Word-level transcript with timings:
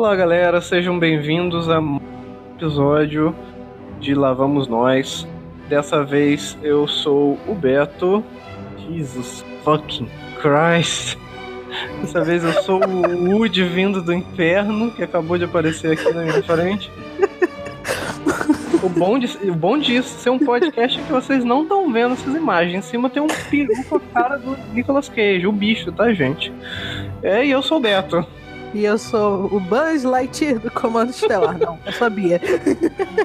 Olá, 0.00 0.16
galera, 0.16 0.62
sejam 0.62 0.98
bem-vindos 0.98 1.68
a 1.68 1.78
um 1.78 2.00
episódio 2.56 3.36
de 4.00 4.14
Lá 4.14 4.32
Vamos 4.32 4.66
Nós. 4.66 5.28
Dessa 5.68 6.02
vez 6.02 6.56
eu 6.62 6.88
sou 6.88 7.38
o 7.46 7.54
Beto. 7.54 8.24
Jesus 8.78 9.44
fucking 9.62 10.08
Christ. 10.40 11.18
Dessa 12.00 12.24
vez 12.24 12.42
eu 12.42 12.62
sou 12.62 12.80
o 12.82 13.28
Woody 13.28 13.62
vindo 13.62 14.00
do 14.00 14.14
inferno, 14.14 14.90
que 14.90 15.02
acabou 15.02 15.36
de 15.36 15.44
aparecer 15.44 15.92
aqui 15.92 16.10
na 16.14 16.22
minha 16.22 16.42
frente. 16.44 16.90
O 18.82 18.88
bom, 18.88 19.18
de, 19.18 19.26
o 19.46 19.54
bom 19.54 19.76
disso 19.76 20.18
ser 20.18 20.30
um 20.30 20.38
podcast 20.38 20.98
é 20.98 21.02
que 21.02 21.12
vocês 21.12 21.44
não 21.44 21.64
estão 21.64 21.92
vendo 21.92 22.14
essas 22.14 22.34
imagens. 22.34 22.74
Em 22.74 22.88
cima 22.88 23.10
tem 23.10 23.22
um 23.22 23.28
peru 23.50 23.74
com 23.86 23.96
a 23.96 24.00
cara 24.00 24.38
do 24.38 24.56
Nicolas 24.72 25.10
Cage, 25.10 25.46
o 25.46 25.52
bicho, 25.52 25.92
tá, 25.92 26.10
gente? 26.14 26.50
É, 27.22 27.44
e 27.44 27.50
eu 27.50 27.60
sou 27.60 27.76
o 27.76 27.80
Beto. 27.80 28.26
E 28.72 28.84
eu 28.84 28.96
sou 28.96 29.46
o 29.46 29.58
Buzz 29.58 30.04
Lightyear 30.04 30.60
do 30.60 30.70
Comando 30.70 31.10
Estelar. 31.10 31.58
Não, 31.58 31.76
eu 31.84 31.92
sabia. 31.92 32.40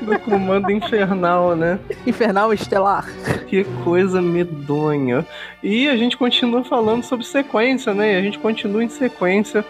Do 0.01 0.19
Comando 0.19 0.71
Infernal, 0.71 1.55
né? 1.55 1.79
Infernal 2.05 2.51
Estelar. 2.51 3.07
Que 3.47 3.63
coisa 3.83 4.21
medonha. 4.23 5.25
E 5.61 5.87
a 5.87 5.95
gente 5.95 6.17
continua 6.17 6.63
falando 6.63 7.03
sobre 7.03 7.25
sequência, 7.25 7.93
né? 7.93 8.17
A 8.17 8.21
gente 8.21 8.39
continua 8.39 8.83
em 8.83 8.89
sequência. 8.89 9.63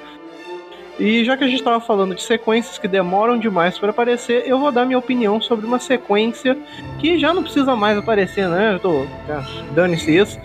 E 0.98 1.26
já 1.26 1.36
que 1.36 1.44
a 1.44 1.48
gente 1.48 1.60
estava 1.60 1.82
falando 1.82 2.16
de 2.16 2.22
sequências 2.22 2.78
que 2.78 2.88
demoram 2.88 3.38
demais 3.38 3.78
para 3.78 3.90
aparecer, 3.90 4.48
eu 4.48 4.58
vou 4.58 4.72
dar 4.72 4.86
minha 4.86 4.98
opinião 4.98 5.42
sobre 5.42 5.66
uma 5.66 5.78
sequência 5.78 6.58
que 7.00 7.20
já 7.20 7.34
não 7.34 7.44
precisa 7.44 7.76
mais 7.76 7.98
aparecer, 7.98 8.48
né? 8.48 8.76
Eu 8.76 8.80
tô. 8.80 9.06
Dane-se 9.74 10.16
isso. 10.16 10.40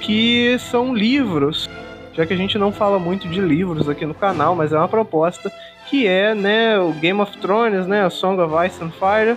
Que 0.00 0.56
são 0.58 0.92
livros 0.92 1.70
já 2.14 2.24
que 2.24 2.32
a 2.32 2.36
gente 2.36 2.56
não 2.56 2.72
fala 2.72 2.98
muito 2.98 3.28
de 3.28 3.40
livros 3.40 3.88
aqui 3.88 4.06
no 4.06 4.14
canal, 4.14 4.54
mas 4.54 4.72
é 4.72 4.78
uma 4.78 4.88
proposta 4.88 5.52
que 5.86 6.06
é, 6.06 6.34
né, 6.34 6.78
o 6.78 6.92
Game 6.92 7.20
of 7.20 7.36
Thrones, 7.38 7.86
né, 7.86 8.04
a 8.04 8.10
Song 8.10 8.40
of 8.40 8.54
Ice 8.66 8.82
and 8.82 8.90
Fire 8.92 9.36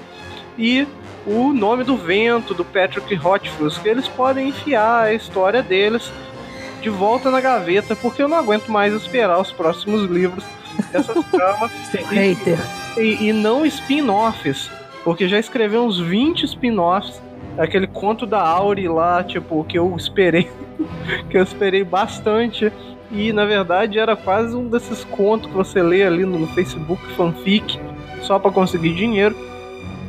e 0.58 0.88
o 1.26 1.52
Nome 1.54 1.84
do 1.84 1.98
Vento 1.98 2.54
do 2.54 2.64
Patrick 2.64 3.14
Rothfuss, 3.16 3.78
que 3.78 3.90
eles 3.90 4.08
podem 4.08 4.50
enfiar 4.50 5.06
a 5.06 5.14
história 5.14 5.62
deles 5.62 6.12
de 6.82 6.90
volta 6.90 7.30
na 7.30 7.42
gaveta, 7.42 7.96
porque 7.96 8.22
eu 8.22 8.28
não 8.28 8.38
aguento 8.38 8.70
mais 8.70 8.94
esperar 8.94 9.40
os 9.40 9.52
próximos 9.52 10.10
livros 10.10 10.44
dessas 10.92 11.26
tramas 11.30 11.72
e, 12.98 13.02
e, 13.02 13.30
e 13.30 13.34
não 13.34 13.66
spin-offs, 13.66 14.70
porque 15.04 15.28
já 15.28 15.40
escreveu 15.40 15.84
uns 15.84 16.00
20 16.00 16.44
spin-offs 16.44 17.22
aquele 17.58 17.88
conto 17.88 18.26
da 18.26 18.40
Auri 18.40 18.88
lá, 18.88 19.24
tipo, 19.24 19.64
que 19.64 19.78
eu 19.78 19.96
esperei, 19.96 20.50
que 21.30 21.38
eu 21.38 21.44
esperei 21.44 21.84
bastante. 21.84 22.72
E 23.10 23.32
na 23.32 23.46
verdade 23.46 23.98
era 23.98 24.16
quase 24.16 24.56
um 24.56 24.68
desses 24.68 25.04
contos 25.06 25.50
que 25.50 25.56
você 25.56 25.82
lê 25.82 26.04
ali 26.04 26.26
no 26.26 26.46
Facebook 26.48 27.02
fanfic, 27.14 27.80
só 28.22 28.38
para 28.38 28.52
conseguir 28.52 28.94
dinheiro. 28.96 29.36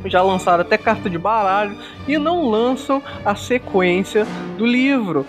Já 0.06 0.22
lançaram 0.22 0.62
até 0.62 0.76
carta 0.76 1.08
de 1.08 1.18
baralho 1.18 1.76
e 2.06 2.18
não 2.18 2.48
lançam 2.48 3.02
a 3.24 3.34
sequência 3.34 4.26
do 4.56 4.66
livro. 4.66 5.26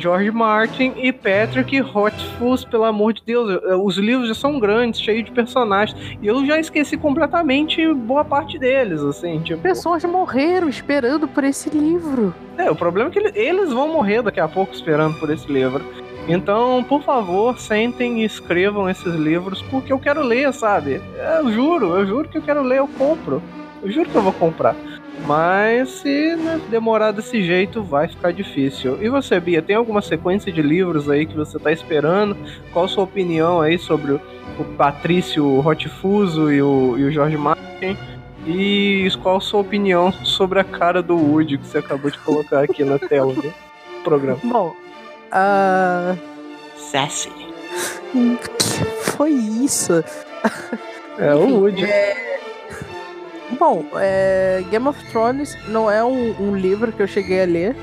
George 0.00 0.30
Martin 0.30 0.94
e 0.96 1.12
Patrick 1.12 1.78
Rothfuss, 1.80 2.64
pelo 2.64 2.84
amor 2.84 3.12
de 3.12 3.22
Deus. 3.24 3.60
Os 3.84 3.98
livros 3.98 4.28
já 4.28 4.34
são 4.34 4.58
grandes, 4.58 5.00
cheios 5.00 5.24
de 5.24 5.30
personagens. 5.30 5.96
E 6.22 6.26
eu 6.26 6.44
já 6.46 6.58
esqueci 6.58 6.96
completamente 6.96 7.86
boa 7.92 8.24
parte 8.24 8.58
deles, 8.58 9.02
assim. 9.02 9.40
Tipo... 9.40 9.60
Pessoas 9.60 10.04
morreram 10.04 10.68
esperando 10.68 11.28
por 11.28 11.44
esse 11.44 11.68
livro. 11.68 12.34
É, 12.56 12.70
o 12.70 12.74
problema 12.74 13.10
é 13.10 13.12
que 13.12 13.38
eles 13.38 13.72
vão 13.72 13.88
morrer 13.88 14.22
daqui 14.22 14.40
a 14.40 14.48
pouco 14.48 14.72
esperando 14.72 15.18
por 15.20 15.30
esse 15.30 15.50
livro. 15.50 15.84
Então, 16.28 16.84
por 16.84 17.02
favor, 17.02 17.58
sentem 17.58 18.20
e 18.20 18.24
escrevam 18.24 18.88
esses 18.88 19.14
livros, 19.14 19.62
porque 19.62 19.92
eu 19.92 19.98
quero 19.98 20.22
ler, 20.22 20.52
sabe? 20.52 21.00
Eu 21.38 21.50
juro, 21.52 21.96
eu 21.96 22.06
juro 22.06 22.28
que 22.28 22.38
eu 22.38 22.42
quero 22.42 22.62
ler, 22.62 22.78
eu 22.78 22.88
compro. 22.88 23.42
Eu 23.82 23.90
juro 23.90 24.08
que 24.08 24.14
eu 24.14 24.22
vou 24.22 24.32
comprar. 24.34 24.76
Mas 25.26 25.90
se 25.90 26.36
né, 26.36 26.60
demorar 26.70 27.12
desse 27.12 27.42
jeito, 27.42 27.82
vai 27.82 28.08
ficar 28.08 28.32
difícil. 28.32 29.02
E 29.02 29.08
você, 29.08 29.38
Bia, 29.38 29.62
tem 29.62 29.76
alguma 29.76 30.02
sequência 30.02 30.52
de 30.52 30.62
livros 30.62 31.08
aí 31.08 31.26
que 31.26 31.36
você 31.36 31.56
está 31.56 31.70
esperando? 31.70 32.36
Qual 32.72 32.84
a 32.84 32.88
sua 32.88 33.04
opinião 33.04 33.60
aí 33.60 33.78
sobre 33.78 34.12
o, 34.12 34.20
o 34.58 34.64
Patrício 34.76 35.60
Rotifuso 35.60 36.50
e 36.50 36.62
o, 36.62 36.98
e 36.98 37.04
o 37.04 37.12
Jorge 37.12 37.36
Martin? 37.36 37.96
E 38.46 39.08
qual 39.22 39.36
a 39.36 39.40
sua 39.40 39.60
opinião 39.60 40.10
sobre 40.24 40.58
a 40.60 40.64
cara 40.64 41.02
do 41.02 41.16
Woody 41.16 41.58
que 41.58 41.66
você 41.66 41.78
acabou 41.78 42.10
de 42.10 42.18
colocar 42.18 42.64
aqui 42.64 42.82
na 42.84 42.98
tela 42.98 43.34
do 43.34 43.52
programa? 44.02 44.40
Bom, 44.42 44.74
uh... 45.32 46.18
Sassy. 46.76 47.30
Que 48.12 48.84
foi 49.12 49.30
isso? 49.30 50.02
É 51.18 51.34
o 51.34 51.60
Woody. 51.60 51.84
É... 51.84 52.39
Bom, 53.58 53.84
é, 53.94 54.64
Game 54.70 54.86
of 54.86 55.02
Thrones 55.10 55.56
não 55.68 55.90
é 55.90 56.04
um, 56.04 56.34
um, 56.40 56.56
livro 56.56 56.92
que 56.92 57.02
eu 57.02 57.06
cheguei 57.06 57.42
a 57.42 57.46
ler. 57.46 57.76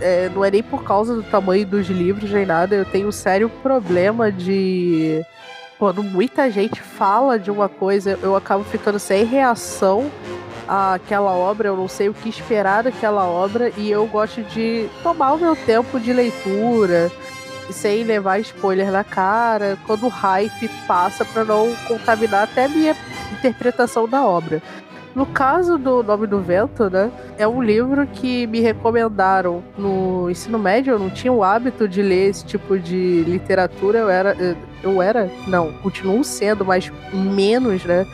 É, 0.00 0.28
não 0.34 0.44
é 0.44 0.50
nem 0.50 0.62
por 0.62 0.82
causa 0.82 1.14
do 1.14 1.22
tamanho 1.22 1.64
dos 1.64 1.88
livros 1.88 2.30
nem 2.30 2.44
nada. 2.44 2.74
Eu 2.74 2.84
tenho 2.84 3.08
um 3.08 3.12
sério 3.12 3.48
problema 3.48 4.32
de. 4.32 5.24
Quando 5.78 6.02
muita 6.02 6.50
gente 6.50 6.80
fala 6.80 7.38
de 7.38 7.50
uma 7.50 7.68
coisa, 7.68 8.18
eu 8.22 8.36
acabo 8.36 8.64
ficando 8.64 8.98
sem 8.98 9.24
reação 9.24 10.10
àquela 10.68 11.32
obra, 11.32 11.68
eu 11.68 11.76
não 11.76 11.88
sei 11.88 12.08
o 12.08 12.14
que 12.14 12.28
esperar 12.28 12.84
daquela 12.84 13.26
obra, 13.26 13.72
e 13.76 13.90
eu 13.90 14.06
gosto 14.06 14.42
de 14.42 14.88
tomar 15.02 15.32
o 15.32 15.38
meu 15.38 15.56
tempo 15.56 15.98
de 15.98 16.12
leitura, 16.12 17.10
sem 17.70 18.04
levar 18.04 18.38
spoiler 18.38 18.92
na 18.92 19.02
cara, 19.02 19.76
quando 19.84 20.06
o 20.06 20.08
hype 20.08 20.68
passa 20.86 21.24
para 21.24 21.44
não 21.44 21.74
contaminar 21.88 22.44
até 22.44 22.68
minha 22.68 22.94
interpretação 23.38 24.08
da 24.08 24.24
obra. 24.24 24.62
No 25.14 25.26
caso 25.26 25.76
do 25.76 26.02
Nome 26.02 26.26
do 26.26 26.40
Vento, 26.40 26.88
né? 26.88 27.10
É 27.36 27.46
um 27.46 27.62
livro 27.62 28.06
que 28.06 28.46
me 28.46 28.60
recomendaram 28.60 29.62
no 29.76 30.30
ensino 30.30 30.58
médio. 30.58 30.92
Eu 30.92 30.98
não 30.98 31.10
tinha 31.10 31.32
o 31.32 31.44
hábito 31.44 31.86
de 31.86 32.00
ler 32.00 32.30
esse 32.30 32.46
tipo 32.46 32.78
de 32.78 33.22
literatura. 33.24 33.98
Eu 33.98 34.08
era. 34.08 34.56
Eu 34.82 35.02
era. 35.02 35.30
Não, 35.46 35.70
continuo 35.82 36.24
sendo, 36.24 36.64
mas 36.64 36.90
menos, 37.12 37.84
né? 37.84 38.06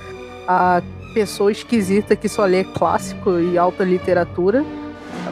A 0.46 0.82
pessoa 1.14 1.52
esquisita 1.52 2.16
que 2.16 2.28
só 2.28 2.44
lê 2.44 2.64
clássico 2.64 3.38
e 3.38 3.56
alta 3.56 3.84
literatura. 3.84 4.64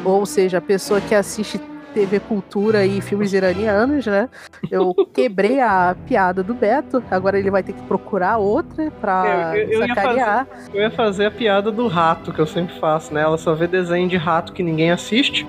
Ou 0.05 0.25
seja, 0.25 0.59
a 0.59 0.61
pessoa 0.61 1.01
que 1.01 1.17
assiste 1.17 1.61
TV 1.97 2.21
Cultura 2.21 2.85
e 2.85 3.01
filmes 3.01 3.33
iranianos, 3.33 4.05
né? 4.05 4.29
Eu 4.71 4.95
quebrei 5.15 5.61
a 5.61 5.97
piada 6.07 6.43
do 6.43 6.53
Beto, 6.53 7.03
agora 7.11 7.39
ele 7.39 7.51
vai 7.51 7.63
ter 7.63 7.73
que 7.73 7.81
procurar 7.85 8.37
outra 8.37 8.91
pra 9.01 9.55
eu, 9.57 9.71
eu, 9.71 9.89
sacanear. 9.89 10.41
Ia 10.41 10.45
fazer, 10.45 10.71
eu 10.77 10.83
ia 10.83 10.91
fazer 10.91 11.25
a 11.25 11.31
piada 11.31 11.73
do 11.73 11.87
rato, 11.87 12.35
que 12.35 12.39
eu 12.39 12.47
sempre 12.47 12.79
faço, 12.79 13.15
né? 13.15 13.23
Ela 13.23 13.39
só 13.39 13.55
vê 13.55 13.67
desenho 13.67 14.07
de 14.07 14.19
rato 14.19 14.53
que 14.53 14.63
ninguém 14.63 14.91
assiste. 14.91 15.47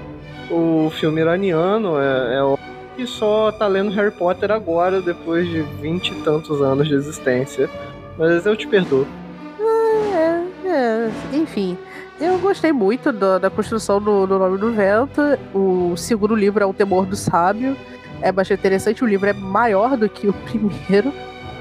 O 0.50 0.90
filme 0.92 1.20
iraniano 1.20 2.00
é, 2.00 2.38
é 2.38 2.44
o 2.44 2.58
que 2.96 3.06
só 3.06 3.52
tá 3.52 3.68
lendo 3.68 3.92
Harry 3.92 4.12
Potter 4.12 4.50
agora, 4.50 5.02
depois 5.02 5.46
de 5.50 5.62
vinte 5.82 6.12
e 6.12 6.16
tantos 6.22 6.62
anos 6.62 6.88
de 6.88 6.94
existência. 6.94 7.70
Mas 8.18 8.46
eu 8.46 8.56
te 8.56 8.66
perdoo. 8.68 9.06
É, 9.60 10.70
é, 10.70 11.10
enfim. 11.34 11.78
Eu 12.20 12.40
gostei 12.40 12.72
muito 12.72 13.12
da, 13.12 13.38
da 13.38 13.50
construção 13.50 14.02
do, 14.02 14.26
do, 14.26 14.40
Nome 14.40 14.58
do 14.58 14.72
Vento. 14.72 15.22
O 15.54 15.96
segundo 15.96 16.36
livro 16.36 16.64
é 16.64 16.66
O 16.66 16.74
Temor 16.74 17.06
do 17.06 17.16
Sábio. 17.16 17.78
É 18.22 18.32
bastante 18.32 18.60
interessante. 18.60 19.04
O 19.04 19.08
livro 19.08 19.30
é 19.30 19.34
maior 19.34 19.96
do 19.96 20.10
que 20.10 20.28
o 20.28 20.34
primeiro, 20.46 21.10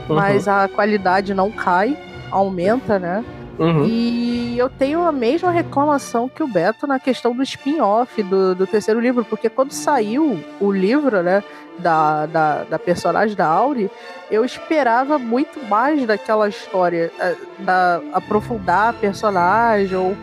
uhum. 0.08 0.16
mas 0.16 0.48
a 0.48 0.66
qualidade 0.66 1.34
não 1.34 1.50
cai, 1.50 1.96
aumenta, 2.30 2.98
né? 2.98 3.22
Uhum. 3.58 3.84
E 3.86 4.58
eu 4.58 4.68
tenho 4.68 5.02
a 5.02 5.12
mesma 5.12 5.50
reclamação 5.50 6.28
que 6.28 6.42
o 6.42 6.48
Beto 6.48 6.86
na 6.86 6.98
questão 6.98 7.34
do 7.34 7.42
spin-off 7.42 8.22
do, 8.22 8.54
do 8.54 8.66
terceiro 8.66 9.00
livro, 9.00 9.24
porque 9.24 9.48
quando 9.48 9.72
saiu 9.72 10.38
o 10.60 10.70
livro, 10.70 11.22
né, 11.22 11.42
da, 11.78 12.26
da, 12.26 12.64
da 12.64 12.78
personagem 12.78 13.34
da 13.34 13.46
Auri, 13.46 13.90
eu 14.30 14.44
esperava 14.44 15.18
muito 15.18 15.64
mais 15.66 16.04
daquela 16.06 16.48
história, 16.48 17.10
eh, 17.18 17.36
da, 17.60 18.00
aprofundar 18.12 18.91
a 18.91 18.92
personagem 18.92 19.97
ou 19.97 20.14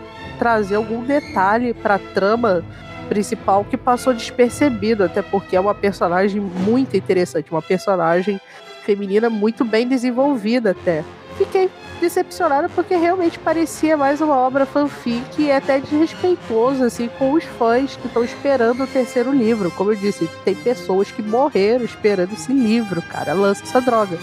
trazer 0.44 0.76
algum 0.76 1.02
detalhe 1.02 1.74
para 1.74 1.96
a 1.96 2.00
trama 2.00 2.66
principal 3.08 3.64
que 3.64 3.78
passou 3.78 4.14
despercebido, 4.14 5.06
até 5.06 5.22
porque 5.22 5.56
é 5.56 5.60
uma 5.60 5.74
personagem 5.74 6.42
muito 6.42 6.98
interessante, 6.98 7.50
uma 7.50 7.62
personagem 7.62 8.42
feminina 8.84 9.30
muito 9.30 9.64
bem 9.64 9.88
desenvolvida 9.88 10.72
até. 10.72 11.02
Fiquei 11.38 11.70
decepcionada 12.02 12.68
porque 12.68 12.94
realmente 12.94 13.40
parecia 13.40 13.96
mais 13.96 14.20
uma 14.20 14.36
obra 14.36 14.66
fanfic 14.66 15.42
e 15.42 15.50
é 15.50 15.56
até 15.56 15.80
desrespeitoso 15.80 16.84
assim 16.84 17.10
com 17.18 17.32
os 17.32 17.46
fãs 17.46 17.96
que 17.96 18.08
estão 18.08 18.22
esperando 18.22 18.84
o 18.84 18.88
terceiro 18.88 19.32
livro. 19.32 19.72
Como 19.72 19.94
eu 19.94 19.96
disse, 19.96 20.30
tem 20.44 20.56
pessoas 20.56 21.10
que 21.10 21.22
morreram 21.22 21.86
esperando 21.86 22.34
esse 22.34 22.52
livro, 22.52 23.02
cara, 23.02 23.32
lança 23.34 23.64
essa 23.64 23.80
droga. 23.80 24.18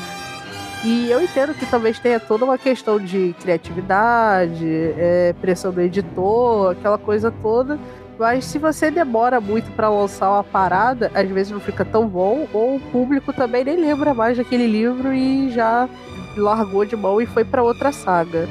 E 0.83 1.11
eu 1.11 1.23
entendo 1.23 1.53
que 1.53 1.67
talvez 1.67 1.99
tenha 1.99 2.19
toda 2.19 2.45
uma 2.45 2.57
questão 2.57 2.99
de 2.99 3.35
criatividade, 3.41 4.65
é, 4.97 5.35
pressão 5.39 5.71
do 5.73 5.81
editor, 5.81 6.73
aquela 6.73 6.97
coisa 6.97 7.31
toda. 7.31 7.79
Mas 8.19 8.47
se 8.47 8.59
você 8.59 8.91
demora 8.91 9.41
muito 9.41 9.71
para 9.73 9.89
lançar 9.91 10.31
uma 10.31 10.45
parada, 10.45 11.11
às 11.15 11.29
vezes 11.29 11.53
não 11.53 11.61
fica 11.61 11.85
tão 11.85 12.07
bom, 12.07 12.47
ou 12.53 12.77
o 12.77 12.81
público 12.81 13.33
também 13.33 13.65
nem 13.65 13.77
lembra 13.77 14.15
mais 14.15 14.37
daquele 14.39 14.67
livro 14.67 15.13
e 15.13 15.51
já 15.51 15.89
largou 16.37 16.85
de 16.85 16.97
mão 16.97 17.21
e 17.21 17.27
foi 17.27 17.45
para 17.45 17.63
outra 17.63 17.93
saga. 17.93 18.49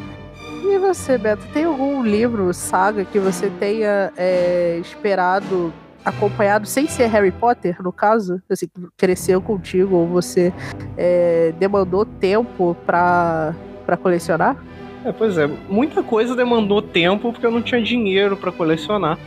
E 0.63 0.77
você, 0.77 1.17
Beto, 1.17 1.45
tem 1.53 1.63
algum 1.63 2.03
livro, 2.03 2.53
saga, 2.53 3.05
que 3.05 3.17
você 3.17 3.51
tenha 3.59 4.11
é, 4.15 4.77
esperado, 4.81 5.73
acompanhado, 6.03 6.67
sem 6.67 6.87
ser 6.87 7.07
Harry 7.07 7.31
Potter, 7.31 7.81
no 7.81 7.91
caso? 7.91 8.41
Assim, 8.49 8.67
cresceu 8.97 9.41
contigo, 9.41 9.95
ou 9.95 10.07
você 10.07 10.53
é, 10.97 11.53
demandou 11.59 12.05
tempo 12.05 12.75
para 12.85 13.53
colecionar? 14.01 14.57
É, 15.03 15.11
pois 15.11 15.37
é, 15.37 15.47
muita 15.69 16.03
coisa 16.03 16.35
demandou 16.35 16.81
tempo 16.81 17.31
porque 17.31 17.45
eu 17.45 17.51
não 17.51 17.61
tinha 17.61 17.81
dinheiro 17.81 18.35
para 18.35 18.51
colecionar. 18.51 19.17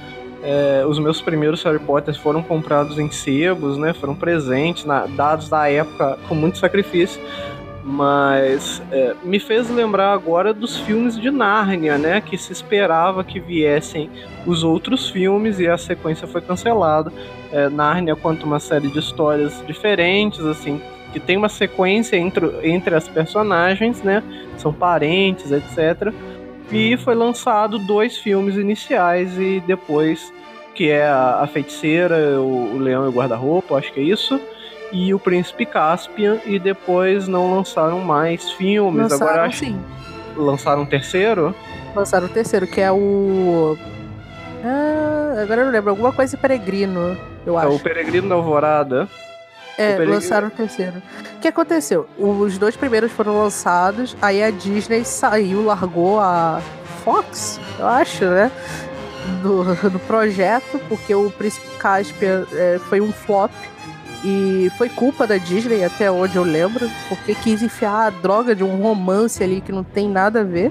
É, 0.42 0.84
os 0.86 0.98
meus 0.98 1.20
primeiros 1.20 1.62
Harry 1.62 1.78
Potter 1.78 2.18
foram 2.18 2.42
comprados 2.42 2.98
em 2.98 3.10
sebos, 3.10 3.78
né? 3.78 3.92
Foram 3.92 4.14
presentes, 4.14 4.84
na, 4.84 5.06
dados 5.06 5.48
da 5.48 5.70
época 5.70 6.18
com 6.28 6.34
muito 6.34 6.58
sacrifício. 6.58 7.20
Mas 7.84 8.80
é, 8.92 9.14
me 9.24 9.40
fez 9.40 9.68
lembrar 9.68 10.12
agora 10.12 10.54
dos 10.54 10.76
filmes 10.78 11.18
de 11.18 11.30
Nárnia, 11.30 11.98
né? 11.98 12.20
Que 12.20 12.38
se 12.38 12.52
esperava 12.52 13.24
que 13.24 13.40
viessem 13.40 14.08
os 14.46 14.62
outros 14.62 15.10
filmes 15.10 15.58
e 15.58 15.66
a 15.66 15.76
sequência 15.76 16.28
foi 16.28 16.40
cancelada. 16.40 17.12
É, 17.50 17.68
Nárnia 17.68 18.14
conta 18.14 18.46
uma 18.46 18.60
série 18.60 18.88
de 18.88 18.98
histórias 18.98 19.62
diferentes, 19.66 20.40
assim, 20.46 20.80
que 21.12 21.18
tem 21.18 21.36
uma 21.36 21.48
sequência 21.48 22.16
entre, 22.16 22.46
entre 22.62 22.94
as 22.94 23.08
personagens, 23.08 24.00
né? 24.02 24.22
São 24.56 24.72
parentes, 24.72 25.50
etc. 25.50 26.14
E 26.70 26.96
foi 26.96 27.16
lançado 27.16 27.78
dois 27.80 28.16
filmes 28.16 28.56
iniciais 28.56 29.36
e 29.38 29.60
depois, 29.66 30.32
que 30.74 30.88
é 30.88 31.04
a, 31.04 31.40
a 31.42 31.46
Feiticeira, 31.48 32.40
o, 32.40 32.76
o 32.76 32.78
Leão 32.78 33.04
e 33.04 33.08
o 33.08 33.12
Guarda-Roupa, 33.12 33.76
acho 33.76 33.92
que 33.92 34.00
é 34.00 34.04
isso. 34.04 34.40
E 34.92 35.12
o 35.14 35.18
Príncipe 35.18 35.64
Caspian, 35.64 36.38
e 36.44 36.58
depois 36.58 37.26
não 37.26 37.54
lançaram 37.56 38.00
mais 38.00 38.50
filmes. 38.52 39.10
Lançaram, 39.10 39.26
Agora 39.32 39.46
acho 39.46 39.58
sim. 39.60 39.80
lançaram 40.36 40.82
um 40.82 40.86
terceiro. 40.86 41.54
Lançaram 41.96 42.26
o 42.26 42.28
terceiro, 42.30 42.66
que 42.66 42.80
é 42.80 42.92
o. 42.92 43.76
Ah, 44.64 45.40
agora 45.42 45.62
eu 45.62 45.64
não 45.66 45.72
lembro, 45.72 45.90
alguma 45.90 46.12
coisa 46.12 46.36
peregrino, 46.36 47.16
eu 47.46 47.58
É 47.58 47.64
acho. 47.64 47.76
o 47.76 47.80
Peregrino 47.80 48.28
da 48.28 48.34
Alvorada. 48.34 49.08
É, 49.78 49.84
O 49.84 49.92
Peregrino- 49.92 50.12
lançaram 50.14 50.48
o 50.48 50.50
terceiro. 50.50 51.02
O 51.36 51.40
que 51.40 51.48
aconteceu? 51.48 52.06
Os 52.18 52.58
dois 52.58 52.76
primeiros 52.76 53.10
foram 53.10 53.42
lançados, 53.42 54.14
aí 54.20 54.42
a 54.42 54.50
Disney 54.50 55.04
saiu, 55.04 55.64
largou 55.64 56.20
a 56.20 56.60
Fox, 57.02 57.58
eu 57.78 57.86
acho, 57.86 58.24
né? 58.26 58.52
Do, 59.42 59.64
do 59.90 59.98
projeto, 60.00 60.78
porque 60.88 61.14
o 61.14 61.30
Príncipe 61.30 61.66
Caspian 61.78 62.44
é, 62.52 62.78
foi 62.88 63.00
um 63.00 63.12
flop. 63.12 63.50
E 64.24 64.70
foi 64.78 64.88
culpa 64.88 65.26
da 65.26 65.36
Disney, 65.36 65.82
até 65.84 66.10
onde 66.10 66.36
eu 66.36 66.44
lembro, 66.44 66.88
porque 67.08 67.34
quis 67.34 67.60
enfiar 67.60 68.06
a 68.06 68.10
droga 68.10 68.54
de 68.54 68.62
um 68.62 68.80
romance 68.80 69.42
ali 69.42 69.60
que 69.60 69.72
não 69.72 69.82
tem 69.82 70.08
nada 70.08 70.40
a 70.42 70.44
ver. 70.44 70.70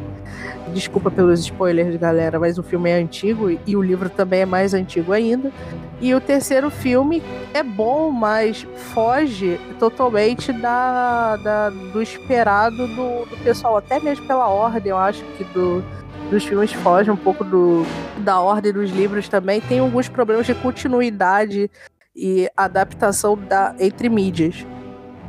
Desculpa 0.73 1.11
pelos 1.11 1.41
spoilers, 1.41 1.97
galera, 1.97 2.39
mas 2.39 2.57
o 2.57 2.63
filme 2.63 2.89
é 2.89 2.93
antigo 2.93 3.49
e 3.67 3.75
o 3.75 3.81
livro 3.81 4.09
também 4.09 4.41
é 4.41 4.45
mais 4.45 4.73
antigo 4.73 5.11
ainda. 5.11 5.51
E 5.99 6.15
o 6.15 6.21
terceiro 6.21 6.69
filme 6.71 7.21
é 7.53 7.61
bom, 7.61 8.09
mas 8.09 8.65
foge 8.93 9.59
totalmente 9.77 10.53
da, 10.53 11.35
da- 11.35 11.69
do 11.69 12.01
esperado 12.01 12.87
do, 12.87 13.25
do 13.25 13.37
pessoal, 13.43 13.77
até 13.77 13.99
mesmo 13.99 14.25
pela 14.25 14.47
ordem, 14.47 14.91
eu 14.91 14.97
acho 14.97 15.23
que 15.37 15.43
do, 15.43 15.83
dos 16.29 16.45
filmes 16.45 16.71
foge 16.71 17.11
um 17.11 17.17
pouco 17.17 17.43
do, 17.43 17.85
da 18.19 18.39
ordem 18.39 18.71
dos 18.71 18.89
livros 18.91 19.27
também. 19.27 19.59
Tem 19.59 19.79
alguns 19.79 20.07
problemas 20.07 20.45
de 20.45 20.55
continuidade 20.55 21.69
e 22.15 22.49
adaptação 22.55 23.37
da, 23.37 23.75
entre 23.79 24.09
mídias. 24.09 24.65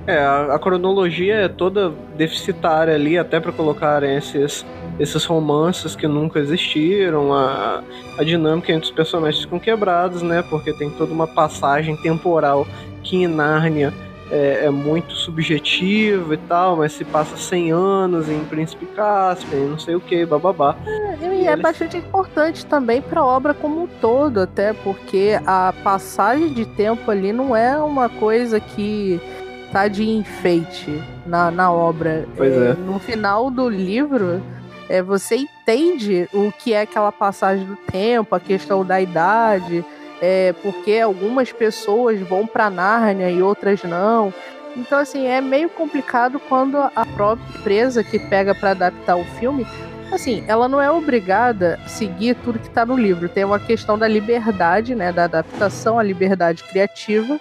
É, 0.07 0.19
a, 0.19 0.55
a 0.55 0.59
cronologia 0.59 1.35
é 1.35 1.49
toda 1.49 1.91
deficitária 2.17 2.95
ali, 2.95 3.17
até 3.17 3.39
para 3.39 3.53
colocar 3.53 4.03
esses, 4.03 4.67
esses 4.99 5.25
romances 5.25 5.95
que 5.95 6.09
nunca 6.09 6.41
existiram, 6.41 7.33
a, 7.33 7.85
a 8.19 8.25
dinâmica 8.25 8.73
entre 8.73 8.87
os 8.87 8.91
personagens 8.91 9.45
ficam 9.45 9.61
quebrados, 9.61 10.23
né? 10.23 10.43
Porque 10.51 10.73
tem 10.73 10.91
toda 10.91 11.13
uma 11.13 11.27
passagem 11.27 11.97
temporal 11.97 12.67
que 13.05 13.17
em 13.17 13.29
Nárnia 13.29 13.93
é, 14.33 14.65
é 14.65 14.71
muito 14.71 15.13
subjetiva 15.15 16.33
e 16.35 16.39
tal, 16.39 16.77
mas 16.79 16.93
se 16.93 17.05
passa 17.05 17.37
100 17.37 17.71
anos 17.71 18.29
em 18.31 18.41
Príncipe 18.45 18.87
Caspian, 18.87 19.59
e 19.59 19.69
não 19.69 19.79
sei 19.79 19.95
o 19.95 20.01
que, 20.01 20.25
bababá. 20.25 20.75
E 21.21 21.25
é 21.47 21.53
eles- 21.53 21.61
bastante 21.63 21.99
importante 21.99 22.65
também 22.65 23.03
para 23.03 23.21
a 23.21 23.25
obra 23.25 23.53
como 23.53 23.83
um 23.83 23.87
todo, 23.87 24.41
até 24.41 24.73
porque 24.73 25.39
a 25.47 25.75
passagem 25.85 26.49
de 26.55 26.65
tempo 26.65 27.11
ali 27.11 27.31
não 27.33 27.55
é 27.55 27.77
uma 27.77 28.09
coisa 28.09 28.59
que 28.59 29.21
tá 29.71 29.87
de 29.87 30.09
enfeite 30.09 31.03
na, 31.27 31.51
na 31.51 31.71
obra. 31.71 32.27
Pois 32.37 32.53
é. 32.57 32.73
No 32.75 32.99
final 32.99 33.51
do 33.51 33.69
livro, 33.69 34.43
é, 34.89 35.03
você 35.03 35.37
entende 35.37 36.27
o 36.33 36.51
que 36.53 36.73
é 36.73 36.83
aquela 36.83 37.13
passagem 37.13 37.67
do 37.67 37.77
tempo, 37.77 38.35
a 38.35 38.41
questão 38.41 38.85
da 38.85 39.01
idade, 39.01 39.85
é, 40.23 40.55
porque 40.63 41.01
algumas 41.01 41.51
pessoas 41.51 42.21
vão 42.21 42.47
para 42.47 42.71
Nárnia 42.71 43.29
e 43.29 43.43
outras 43.43 43.83
não. 43.83 44.33
Então, 44.77 44.99
assim, 44.99 45.27
é 45.27 45.41
meio 45.41 45.69
complicado 45.69 46.41
quando 46.49 46.79
a 46.79 47.05
própria 47.15 47.59
empresa 47.59 48.05
que 48.05 48.19
pega 48.19 48.55
para 48.55 48.71
adaptar 48.71 49.17
o 49.17 49.25
filme 49.25 49.67
assim, 50.15 50.45
ela 50.47 50.69
não 50.69 50.81
é 50.81 50.91
obrigada 50.91 51.79
a 51.85 51.89
seguir 51.89 52.37
tudo 52.37 52.59
que 52.59 52.69
tá 52.69 52.85
no 52.85 52.97
livro. 52.97 53.29
Tem 53.29 53.45
uma 53.45 53.59
questão 53.59 53.99
da 53.99 54.07
liberdade, 54.07 54.95
né, 54.95 55.11
da 55.11 55.25
adaptação, 55.25 55.99
a 55.99 56.03
liberdade 56.03 56.63
criativa. 56.65 57.41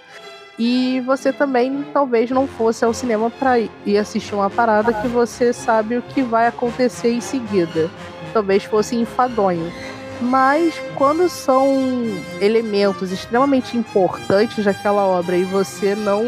E 0.57 1.01
você 1.01 1.33
também 1.33 1.83
talvez 1.93 2.29
não 2.29 2.47
fosse 2.47 2.85
ao 2.85 2.93
cinema 2.93 3.29
para 3.29 3.59
ir 3.59 3.97
assistir 3.97 4.35
uma 4.35 4.49
parada 4.49 4.93
que 4.93 5.07
você 5.07 5.51
sabe 5.51 5.97
o 5.97 6.01
que 6.01 6.21
vai 6.21 6.47
acontecer 6.47 7.11
em 7.11 7.21
seguida. 7.21 7.89
Talvez 8.31 8.63
fosse 8.63 8.95
enfadonho. 8.95 9.71
Mas 10.21 10.79
quando 10.95 11.27
são 11.27 11.75
elementos 12.39 13.11
extremamente 13.11 13.75
importantes 13.75 14.63
daquela 14.63 15.03
obra 15.03 15.35
e 15.35 15.43
você 15.43 15.95
não 15.95 16.23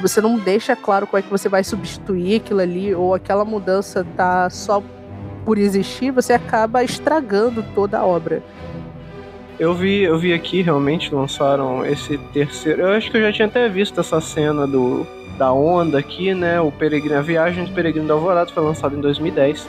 você 0.00 0.20
não 0.20 0.38
deixa 0.38 0.76
claro 0.76 1.06
como 1.06 1.18
é 1.18 1.22
que 1.22 1.30
você 1.30 1.48
vai 1.48 1.64
substituir 1.64 2.36
aquilo 2.36 2.60
ali 2.60 2.94
ou 2.94 3.14
aquela 3.14 3.44
mudança 3.44 4.06
tá 4.16 4.48
só 4.48 4.82
por 5.44 5.58
existir, 5.58 6.10
você 6.10 6.32
acaba 6.32 6.84
estragando 6.84 7.64
toda 7.74 7.98
a 7.98 8.06
obra. 8.06 8.42
Eu 9.58 9.74
vi, 9.74 10.02
eu 10.02 10.18
vi 10.18 10.32
aqui, 10.32 10.62
realmente 10.62 11.14
lançaram 11.14 11.84
esse 11.84 12.18
terceiro. 12.32 12.82
Eu 12.82 12.88
acho 12.88 13.10
que 13.10 13.16
eu 13.16 13.22
já 13.22 13.32
tinha 13.32 13.46
até 13.46 13.68
visto 13.68 14.00
essa 14.00 14.20
cena 14.20 14.66
do 14.66 15.06
da 15.38 15.52
onda 15.52 15.98
aqui, 15.98 16.32
né? 16.32 16.60
O 16.60 16.70
Peregrino, 16.70 17.18
a 17.18 17.22
Viagem 17.22 17.64
do 17.64 17.72
Peregrino 17.72 18.06
da 18.06 18.14
Alvorada 18.14 18.50
foi 18.52 18.62
lançado 18.62 18.96
em 18.96 19.00
2010. 19.00 19.66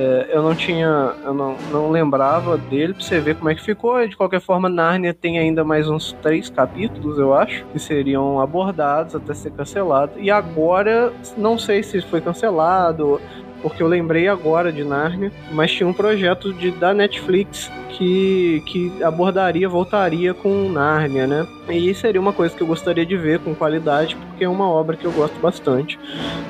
É, 0.00 0.28
eu 0.30 0.40
não 0.44 0.54
tinha, 0.54 1.12
eu 1.24 1.34
não, 1.34 1.56
não 1.72 1.90
lembrava 1.90 2.56
dele 2.56 2.94
pra 2.94 3.02
você 3.02 3.18
ver 3.18 3.34
como 3.34 3.50
é 3.50 3.54
que 3.56 3.62
ficou. 3.64 4.06
De 4.06 4.16
qualquer 4.16 4.40
forma, 4.40 4.68
Nárnia 4.68 5.12
tem 5.12 5.40
ainda 5.40 5.64
mais 5.64 5.88
uns 5.88 6.12
três 6.22 6.48
capítulos, 6.48 7.18
eu 7.18 7.34
acho, 7.34 7.64
que 7.72 7.80
seriam 7.80 8.40
abordados 8.40 9.16
até 9.16 9.34
ser 9.34 9.50
cancelado. 9.50 10.12
E 10.16 10.30
agora, 10.30 11.12
não 11.36 11.58
sei 11.58 11.82
se 11.82 12.00
foi 12.02 12.20
cancelado, 12.20 13.20
porque 13.62 13.82
eu 13.82 13.86
lembrei 13.86 14.28
agora 14.28 14.72
de 14.72 14.84
Nárnia, 14.84 15.32
mas 15.50 15.72
tinha 15.72 15.88
um 15.88 15.92
projeto 15.92 16.52
de, 16.52 16.70
da 16.70 16.94
Netflix 16.94 17.70
que, 17.90 18.62
que 18.66 19.02
abordaria, 19.02 19.68
voltaria 19.68 20.32
com 20.32 20.68
Nárnia, 20.68 21.26
né? 21.26 21.46
E 21.68 21.92
seria 21.92 22.20
uma 22.20 22.32
coisa 22.32 22.54
que 22.54 22.62
eu 22.62 22.66
gostaria 22.66 23.04
de 23.04 23.16
ver 23.16 23.40
com 23.40 23.54
qualidade, 23.54 24.14
porque 24.14 24.44
é 24.44 24.48
uma 24.48 24.68
obra 24.68 24.96
que 24.96 25.04
eu 25.04 25.12
gosto 25.12 25.38
bastante. 25.40 25.98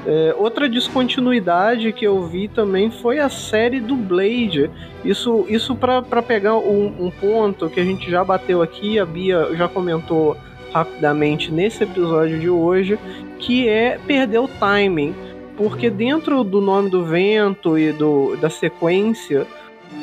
É, 0.06 0.34
outra 0.36 0.68
descontinuidade 0.68 1.92
que 1.92 2.04
eu 2.04 2.22
vi 2.26 2.48
também 2.48 2.90
foi 2.90 3.18
a 3.18 3.28
série 3.28 3.80
do 3.80 3.96
Blade. 3.96 4.70
Isso, 5.04 5.46
isso 5.48 5.74
para 5.74 6.22
pegar 6.22 6.56
um, 6.56 7.06
um 7.06 7.10
ponto 7.10 7.70
que 7.70 7.80
a 7.80 7.84
gente 7.84 8.10
já 8.10 8.22
bateu 8.22 8.60
aqui, 8.60 8.98
a 8.98 9.06
Bia 9.06 9.48
já 9.54 9.66
comentou 9.66 10.36
rapidamente 10.72 11.50
nesse 11.50 11.82
episódio 11.82 12.38
de 12.38 12.50
hoje, 12.50 12.98
que 13.38 13.68
é 13.68 13.98
perder 14.06 14.38
o 14.38 14.48
timing. 14.48 15.14
Porque 15.58 15.90
dentro 15.90 16.44
do 16.44 16.60
nome 16.60 16.88
do 16.88 17.04
vento 17.04 17.76
e 17.76 17.92
do, 17.92 18.36
da 18.36 18.48
sequência, 18.48 19.44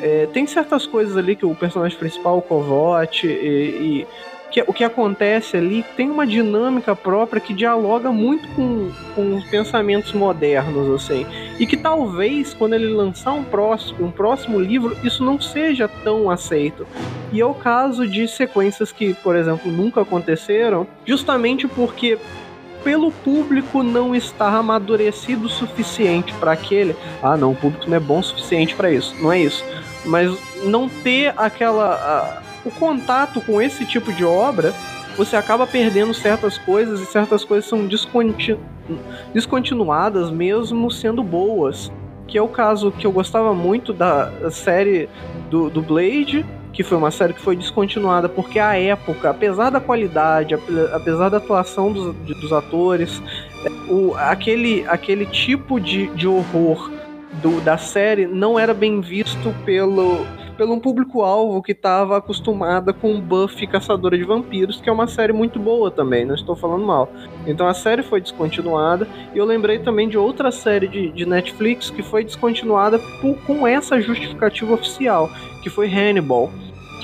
é, 0.01 0.27
tem 0.33 0.45
certas 0.45 0.85
coisas 0.85 1.15
ali 1.15 1.33
que 1.33 1.45
o 1.45 1.55
personagem 1.55 1.97
principal, 1.97 2.38
o 2.38 2.41
Kovote, 2.41 3.25
e, 3.25 4.03
e 4.03 4.07
que, 4.51 4.62
o 4.67 4.74
que 4.74 4.83
acontece 4.83 5.57
ali 5.57 5.83
tem 5.95 6.09
uma 6.09 6.25
dinâmica 6.25 6.95
própria 6.95 7.41
que 7.41 7.53
dialoga 7.53 8.12
muito 8.12 8.47
com, 8.50 8.89
com 9.13 9.35
os 9.35 9.43
pensamentos 9.45 10.13
modernos, 10.13 10.89
assim. 10.93 11.25
E 11.59 11.65
que 11.65 11.75
talvez, 11.75 12.53
quando 12.53 12.74
ele 12.74 12.88
lançar 12.88 13.33
um 13.33 13.43
próximo, 13.43 14.05
um 14.05 14.12
próximo 14.12 14.59
livro, 14.59 14.97
isso 15.03 15.24
não 15.24 15.39
seja 15.39 15.88
tão 15.88 16.29
aceito. 16.29 16.88
E 17.31 17.41
é 17.41 17.45
o 17.45 17.53
caso 17.53 18.07
de 18.07 18.27
sequências 18.27 18.91
que, 18.91 19.13
por 19.15 19.35
exemplo, 19.35 19.71
nunca 19.71 20.01
aconteceram, 20.01 20.88
justamente 21.05 21.67
porque 21.67 22.17
pelo 22.85 23.11
público 23.11 23.83
não 23.83 24.15
estar 24.15 24.55
amadurecido 24.55 25.47
o 25.47 25.49
suficiente 25.49 26.31
para 26.35 26.53
aquele. 26.53 26.95
Ah, 27.21 27.35
não, 27.35 27.51
o 27.51 27.55
público 27.55 27.89
não 27.89 27.97
é 27.97 27.99
bom 27.99 28.19
o 28.19 28.23
suficiente 28.23 28.73
para 28.75 28.89
isso. 28.91 29.13
Não 29.21 29.33
é 29.33 29.39
isso. 29.41 29.65
Mas 30.05 30.31
não 30.63 30.87
ter 30.87 31.33
aquela. 31.35 31.95
a- 31.95 32.41
o 32.63 32.71
contato 32.71 33.41
com 33.41 33.61
esse 33.61 33.85
tipo 33.85 34.11
de 34.13 34.23
obra 34.23 34.73
você 35.17 35.35
acaba 35.35 35.65
perdendo 35.67 36.13
certas 36.13 36.57
coisas 36.57 36.99
e 36.99 37.05
certas 37.05 37.43
coisas 37.43 37.69
são 37.69 37.85
descontinu 37.87 38.59
descontinuadas 39.33 40.29
mesmo 40.31 40.89
sendo 40.91 41.23
boas. 41.23 41.91
Que 42.27 42.37
é 42.37 42.41
o 42.41 42.47
caso 42.47 42.91
que 42.91 43.05
eu 43.05 43.11
gostava 43.11 43.53
muito 43.53 43.93
da 43.93 44.31
série 44.49 45.07
do, 45.49 45.69
do 45.69 45.81
Blade, 45.81 46.43
que 46.75 46.84
foi 46.84 46.98
uma 46.98 47.10
série 47.10 47.34
que 47.34 47.39
foi 47.39 47.55
descontinuada 47.55 48.27
porque 48.27 48.60
a 48.60 48.77
época, 48.77 49.29
apesar 49.29 49.70
da 49.70 49.79
qualidade, 49.79 50.53
apesar 50.94 51.29
da 51.29 51.38
atuação 51.38 51.91
dos, 51.91 52.13
dos 52.13 52.51
atores, 52.51 53.22
o, 53.89 54.13
aquele, 54.15 54.86
aquele 54.88 55.25
tipo 55.25 55.79
de, 55.79 56.08
de 56.08 56.27
horror 56.27 56.91
do, 57.41 57.62
da 57.62 57.77
série 57.77 58.27
não 58.27 58.60
era 58.60 58.74
bem 58.74 59.00
visto 59.00 59.55
pelo 59.65 60.25
pelo 60.55 60.74
um 60.74 60.79
público-alvo 60.79 61.62
que 61.62 61.74
estava 61.74 62.17
acostumada 62.17 62.94
com 62.94 63.20
Buffy 63.20 63.67
Caçadora 63.67 64.17
de 64.17 64.24
Vampiros, 64.24 64.79
que 64.79 64.89
é 64.89 64.91
uma 64.91 65.05
série 65.05 65.34
muito 65.34 65.60
boa 65.60 65.91
também, 65.91 66.25
não 66.25 66.34
estou 66.34 66.55
falando 66.55 66.86
mal. 66.86 67.12
Então 67.46 67.67
a 67.67 67.74
série 67.74 68.01
foi 68.01 68.22
descontinuada, 68.22 69.05
e 69.34 69.38
eu 69.38 69.44
lembrei 69.44 69.79
também 69.79 70.08
de 70.08 70.17
outra 70.17 70.51
série 70.51 70.88
de, 70.88 71.12
de 71.12 71.25
Netflix 71.25 71.89
que 71.89 72.01
foi 72.01 72.24
descontinuada 72.24 72.98
por, 73.22 73.36
com 73.46 73.67
essa 73.67 74.00
justificativa 74.00 74.74
oficial, 74.74 75.29
que 75.62 75.70
foi 75.70 75.88
Hannibal, 75.88 76.50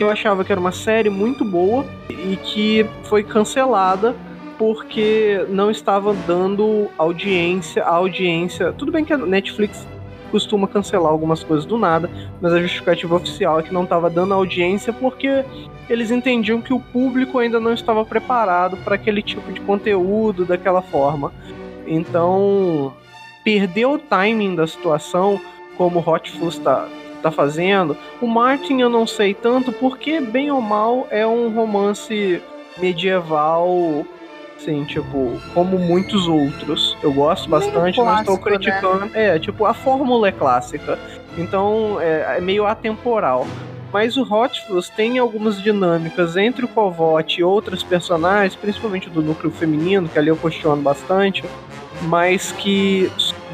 que 0.01 0.03
eu 0.03 0.09
achava 0.09 0.43
que 0.43 0.51
era 0.51 0.59
uma 0.59 0.71
série 0.71 1.11
muito 1.11 1.45
boa 1.45 1.85
e 2.09 2.35
que 2.35 2.83
foi 3.03 3.23
cancelada 3.23 4.15
porque 4.57 5.45
não 5.47 5.69
estava 5.69 6.11
dando 6.25 6.89
audiência, 6.97 7.83
a 7.83 7.97
audiência. 7.97 8.73
Tudo 8.73 8.91
bem 8.91 9.05
que 9.05 9.13
a 9.13 9.17
Netflix 9.19 9.85
costuma 10.31 10.67
cancelar 10.67 11.11
algumas 11.11 11.43
coisas 11.43 11.67
do 11.67 11.77
nada, 11.77 12.09
mas 12.41 12.51
a 12.51 12.59
justificativa 12.59 13.15
oficial 13.15 13.59
é 13.59 13.63
que 13.63 13.71
não 13.71 13.83
estava 13.83 14.09
dando 14.09 14.33
audiência 14.33 14.91
porque 14.91 15.45
eles 15.87 16.09
entendiam 16.09 16.63
que 16.63 16.73
o 16.73 16.79
público 16.79 17.37
ainda 17.37 17.59
não 17.59 17.71
estava 17.71 18.03
preparado 18.03 18.77
para 18.77 18.95
aquele 18.95 19.21
tipo 19.21 19.53
de 19.53 19.61
conteúdo 19.61 20.45
daquela 20.45 20.81
forma. 20.81 21.31
Então, 21.85 22.91
perder 23.43 23.85
o 23.85 23.99
timing 23.99 24.55
da 24.55 24.65
situação, 24.65 25.39
como 25.77 25.99
Hot 25.99 26.31
Fuzz 26.31 26.57
está 26.57 26.87
tá 27.21 27.31
fazendo. 27.31 27.95
O 28.21 28.27
Martin 28.27 28.81
eu 28.81 28.89
não 28.89 29.05
sei 29.05 29.33
tanto, 29.33 29.71
porque 29.71 30.19
bem 30.19 30.51
ou 30.51 30.61
mal 30.61 31.07
é 31.09 31.25
um 31.25 31.49
romance 31.49 32.41
medieval 32.77 34.05
Sim, 34.63 34.83
tipo, 34.85 35.39
como 35.55 35.79
muitos 35.79 36.27
outros. 36.27 36.95
Eu 37.01 37.11
gosto 37.11 37.49
bastante, 37.49 37.95
clássico, 37.95 38.03
não 38.03 38.19
estou 38.19 38.35
né? 38.35 38.41
criticando. 38.43 39.05
Né? 39.07 39.11
É, 39.13 39.39
tipo, 39.39 39.65
a 39.65 39.73
fórmula 39.73 40.27
é 40.27 40.31
clássica. 40.31 40.99
Então, 41.35 41.99
é, 41.99 42.37
é 42.37 42.41
meio 42.41 42.67
atemporal. 42.67 43.47
Mas 43.91 44.17
o 44.17 44.21
Hot 44.21 44.65
Fuzz 44.67 44.87
tem 44.89 45.17
algumas 45.17 45.61
dinâmicas 45.61 46.37
entre 46.37 46.63
o 46.63 46.67
Kovote 46.67 47.41
e 47.41 47.43
outros 47.43 47.83
personagens, 47.83 48.55
principalmente 48.55 49.09
do 49.09 49.21
núcleo 49.21 49.51
feminino, 49.51 50.07
que 50.07 50.17
ali 50.17 50.29
eu 50.29 50.37
questiono 50.37 50.81
bastante, 50.81 51.43
mas 52.03 52.51
que 52.53 53.11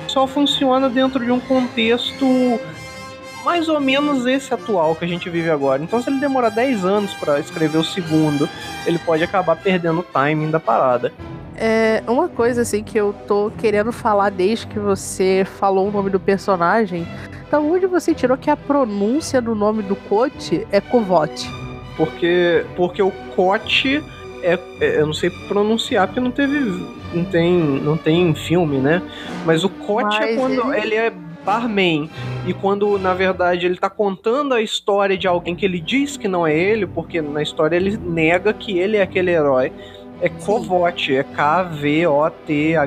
só 0.08 0.28
funciona 0.28 0.90
dentro 0.90 1.24
de 1.24 1.32
um 1.32 1.40
contexto 1.40 2.26
mais 3.48 3.70
ou 3.70 3.80
menos 3.80 4.26
esse 4.26 4.54
atual 4.54 4.94
que 4.94 5.06
a 5.06 5.08
gente 5.08 5.30
vive 5.30 5.50
agora. 5.50 5.82
Então, 5.82 6.02
se 6.02 6.10
ele 6.10 6.20
demorar 6.20 6.50
10 6.50 6.84
anos 6.84 7.14
para 7.14 7.40
escrever 7.40 7.78
o 7.78 7.84
segundo, 7.84 8.48
ele 8.86 9.00
pode 9.00 9.24
acabar 9.24 9.56
perdendo 9.56 10.02
o 10.02 10.04
timing 10.04 10.52
da 10.52 10.60
parada. 10.60 11.14
É, 11.56 12.04
uma 12.06 12.28
coisa 12.28 12.64
assim 12.64 12.84
que 12.84 12.98
eu 12.98 13.16
tô 13.26 13.50
querendo 13.58 13.94
falar 13.94 14.32
desde 14.32 14.68
que 14.68 14.78
você 14.78 15.48
falou 15.60 15.88
o 15.88 15.92
nome 15.92 16.10
do 16.10 16.20
personagem, 16.20 17.08
da 17.50 17.58
onde 17.58 17.88
você 17.88 18.14
tirou 18.14 18.38
que 18.38 18.50
a 18.50 18.58
pronúncia 18.58 19.42
do 19.42 19.56
nome 19.56 19.82
do 19.82 19.96
Cote 19.96 20.68
é 20.70 20.82
Covote? 20.82 21.50
Porque, 21.96 22.66
porque 22.76 23.02
o 23.02 23.12
Cote 23.34 24.04
é, 24.44 24.60
é, 24.82 25.00
eu 25.00 25.06
não 25.06 25.14
sei 25.14 25.30
pronunciar 25.48 26.06
porque 26.08 26.20
não 26.20 26.32
teve 26.32 26.60
não 27.14 27.24
tem 27.24 27.58
não 27.58 27.96
tem 27.96 28.36
filme, 28.36 28.78
né? 28.80 29.02
Mas 29.46 29.64
o 29.64 29.70
Cote 29.70 30.22
é 30.22 30.36
quando 30.36 30.74
ele... 30.74 30.88
ele 30.88 30.96
é 30.96 31.14
barman. 31.48 32.10
E 32.46 32.54
quando, 32.54 33.00
na 33.00 33.14
verdade, 33.14 33.66
ele 33.66 33.78
tá 33.78 33.90
contando 33.90 34.54
a 34.54 34.62
história 34.62 35.18
de 35.18 35.26
alguém 35.28 35.56
que 35.56 35.66
ele 35.66 35.80
diz 35.80 36.18
que 36.18 36.28
não 36.28 36.46
é 36.46 36.54
ele, 36.54 36.86
porque 36.86 37.22
na 37.22 37.42
história 37.42 37.78
ele 37.78 37.96
nega 37.98 38.54
que 38.54 38.78
ele 38.78 38.98
é 38.98 39.02
aquele 39.02 39.32
herói. 39.32 39.72
É 40.20 40.28
Kovote, 40.28 41.16
é 41.16 41.24
K-V-O-T-H-E, 41.24 42.80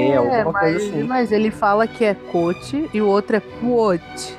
é, 0.00 0.16
alguma 0.16 0.52
mas, 0.52 0.62
coisa 0.62 0.76
assim. 0.76 1.02
Mas 1.02 1.32
ele 1.32 1.50
fala 1.50 1.86
que 1.86 2.04
é 2.04 2.14
Cote 2.14 2.88
e 2.92 3.00
o 3.00 3.08
outro 3.08 3.36
é 3.36 3.40
Quote. 3.40 4.38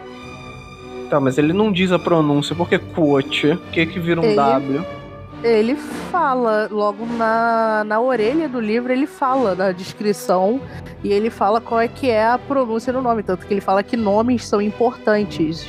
Tá, 1.10 1.20
mas 1.20 1.40
ele 1.40 1.52
não 1.54 1.72
diz 1.72 1.92
a 1.92 1.98
pronúncia, 1.98 2.56
porque 2.56 2.78
Quote, 2.78 3.48
o 3.48 3.58
que 3.72 3.84
que 3.88 4.00
vira 4.00 4.22
um 4.22 4.26
ele, 4.26 4.36
W? 4.36 4.86
Ele 5.44 5.76
fala, 6.12 6.68
logo 6.70 7.06
na, 7.06 7.84
na 7.86 8.02
orelha 8.02 8.50
do 8.50 8.60
livro, 8.60 8.92
ele 8.92 9.08
fala 9.08 9.56
na 9.56 9.72
descrição 9.72 10.60
e 11.02 11.14
ele 11.14 11.30
fala 11.30 11.62
qual 11.62 11.80
é 11.80 11.88
que 11.88 12.10
é 12.10 12.26
a 12.26 12.38
pronúncia 12.38 12.92
do 12.92 13.02
nome, 13.02 13.24
tanto 13.24 13.46
que 13.46 13.54
ele 13.54 13.62
fala 13.62 13.82
que 13.82 13.96
nomes 13.96 14.46
são 14.46 14.62
importantes. 14.62 15.66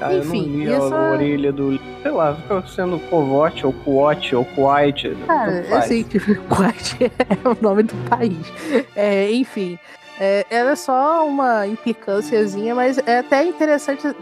Ah, 0.00 0.12
Enfim, 0.12 0.42
eu 0.42 0.48
não 0.48 0.58
li 0.58 0.72
essa... 0.72 0.96
a 0.96 1.12
orelha 1.12 1.52
do. 1.52 1.80
Sei 2.02 2.10
lá, 2.10 2.34
fica 2.34 2.62
sendo 2.66 2.98
Covote 3.08 3.66
ou 3.66 3.72
Coate 3.72 4.36
ou 4.36 4.44
Kuwait. 4.44 5.16
Cara, 5.26 5.64
eu 5.64 5.82
sei 5.82 6.04
que 6.04 6.20
Kuwait 6.48 6.96
é 7.00 7.48
o 7.48 7.56
nome 7.60 7.84
do 7.84 7.94
país. 8.10 8.52
É, 8.94 9.32
enfim, 9.32 9.78
é, 10.20 10.44
era 10.50 10.76
só 10.76 11.26
uma 11.26 11.66
implicânciazinha, 11.66 12.74
mas 12.74 12.98
é 12.98 13.18
até 13.18 13.44
interessante 13.44 14.14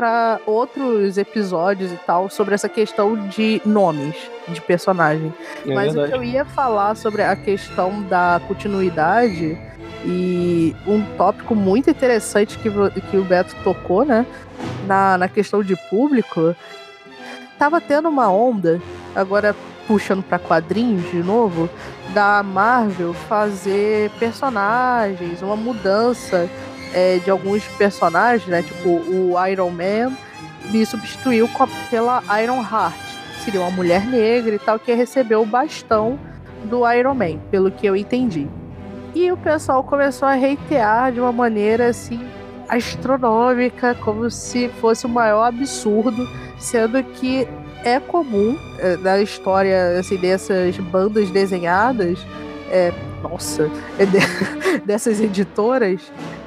para 0.00 0.40
outros 0.46 1.18
episódios 1.18 1.92
e 1.92 1.96
tal 2.06 2.30
sobre 2.30 2.54
essa 2.54 2.70
questão 2.70 3.28
de 3.28 3.60
nomes 3.66 4.16
de 4.48 4.58
personagem. 4.62 5.30
É 5.66 5.74
mas 5.74 5.92
verdade. 5.92 6.06
o 6.06 6.08
que 6.08 6.16
eu 6.16 6.24
ia 6.24 6.42
falar 6.42 6.94
sobre 6.94 7.22
a 7.22 7.36
questão 7.36 8.02
da 8.04 8.40
continuidade 8.48 9.58
e 10.02 10.74
um 10.86 11.02
tópico 11.18 11.54
muito 11.54 11.90
interessante 11.90 12.56
que, 12.56 12.70
que 13.10 13.16
o 13.18 13.24
Beto 13.24 13.54
tocou, 13.62 14.02
né? 14.02 14.24
Na, 14.86 15.18
na 15.18 15.28
questão 15.28 15.62
de 15.62 15.76
público. 15.90 16.56
Tava 17.58 17.78
tendo 17.78 18.08
uma 18.08 18.32
onda, 18.32 18.80
agora 19.14 19.54
puxando 19.86 20.22
para 20.22 20.38
quadrinhos 20.38 21.10
de 21.10 21.22
novo, 21.22 21.68
da 22.14 22.42
Marvel 22.42 23.12
fazer 23.12 24.10
personagens, 24.18 25.42
uma 25.42 25.56
mudança 25.56 26.48
é, 26.94 27.18
de 27.18 27.30
alguns 27.30 27.64
personagens, 27.76 28.48
né? 28.48 28.62
Tipo 28.62 28.88
o 28.88 29.34
Iron 29.46 29.70
Man 29.70 30.16
me 30.70 30.84
substituiu 30.84 31.48
pela 31.90 32.22
Iron 32.42 32.60
Heart. 32.60 32.94
Seria 33.44 33.60
uma 33.60 33.70
mulher 33.70 34.06
negra 34.06 34.54
e 34.54 34.58
tal 34.58 34.78
que 34.78 34.92
recebeu 34.92 35.42
o 35.42 35.46
bastão 35.46 36.18
do 36.64 36.90
Iron 36.92 37.14
Man, 37.14 37.38
pelo 37.50 37.70
que 37.70 37.86
eu 37.86 37.96
entendi. 37.96 38.48
E 39.14 39.32
o 39.32 39.36
pessoal 39.36 39.82
começou 39.82 40.28
a 40.28 40.34
reitear 40.34 41.10
de 41.12 41.20
uma 41.20 41.32
maneira 41.32 41.88
assim 41.88 42.20
astronômica, 42.68 43.96
como 43.96 44.30
se 44.30 44.68
fosse 44.80 45.04
o 45.04 45.08
maior 45.08 45.44
absurdo, 45.44 46.28
sendo 46.56 47.02
que 47.02 47.48
é 47.84 47.98
comum 47.98 48.56
é, 48.78 48.96
na 48.96 49.20
história 49.20 49.98
assim, 49.98 50.16
dessas 50.16 50.76
bandas 50.78 51.30
desenhadas, 51.30 52.24
é, 52.70 52.92
nossa, 53.22 53.68
é 53.98 54.06
de, 54.06 54.78
dessas 54.86 55.20
editoras, 55.20 56.00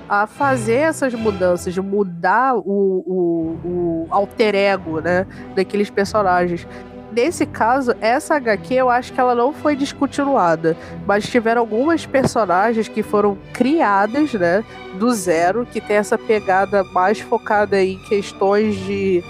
a 0.08 0.28
fazer 0.28 0.76
essas 0.76 1.14
mudanças, 1.14 1.74
de 1.74 1.82
mudar 1.82 2.56
o, 2.56 2.62
o, 2.66 3.60
o 3.64 4.08
alter 4.10 4.56
ego 4.56 5.00
né, 5.00 5.26
daqueles 5.56 5.90
personagens 5.90 6.68
nesse 7.14 7.46
caso, 7.46 7.96
essa 8.02 8.36
HQ 8.36 8.74
eu 8.74 8.90
acho 8.90 9.14
que 9.14 9.20
ela 9.20 9.36
não 9.36 9.54
foi 9.54 9.76
descontinuada, 9.76 10.76
mas 11.06 11.28
tiveram 11.28 11.62
algumas 11.62 12.06
personagens 12.06 12.88
que 12.88 13.04
foram 13.04 13.38
criadas, 13.54 14.34
né, 14.34 14.64
do 14.98 15.14
zero, 15.14 15.66
que 15.66 15.80
tem 15.80 15.98
essa 15.98 16.18
pegada 16.18 16.84
mais 16.86 17.20
focada 17.20 17.82
em 17.82 17.98
questões 18.00 18.76
de, 18.76 19.24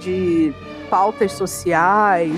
de 0.00 0.52
pautas 0.88 1.32
sociais, 1.32 2.32